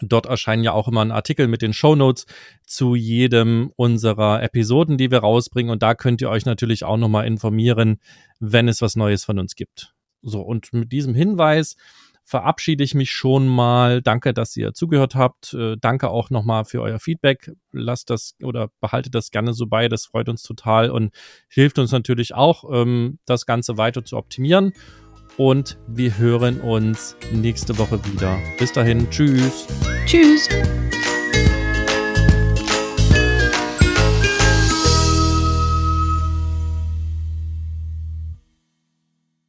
[0.02, 2.26] Dort erscheinen ja auch immer ein Artikel mit den Show Notes
[2.66, 5.70] zu jedem unserer Episoden, die wir rausbringen.
[5.70, 8.00] Und da könnt ihr euch natürlich auch nochmal informieren,
[8.40, 9.94] wenn es was Neues von uns gibt.
[10.22, 11.76] So, und mit diesem Hinweis
[12.24, 14.02] verabschiede ich mich schon mal.
[14.02, 15.54] Danke, dass ihr zugehört habt.
[15.54, 17.52] Äh, danke auch nochmal für euer Feedback.
[17.72, 19.88] Lasst das oder behaltet das gerne so bei.
[19.88, 21.14] Das freut uns total und
[21.48, 24.74] hilft uns natürlich auch, ähm, das Ganze weiter zu optimieren
[25.38, 28.36] und wir hören uns nächste Woche wieder.
[28.58, 29.66] Bis dahin, tschüss.
[30.04, 30.48] Tschüss.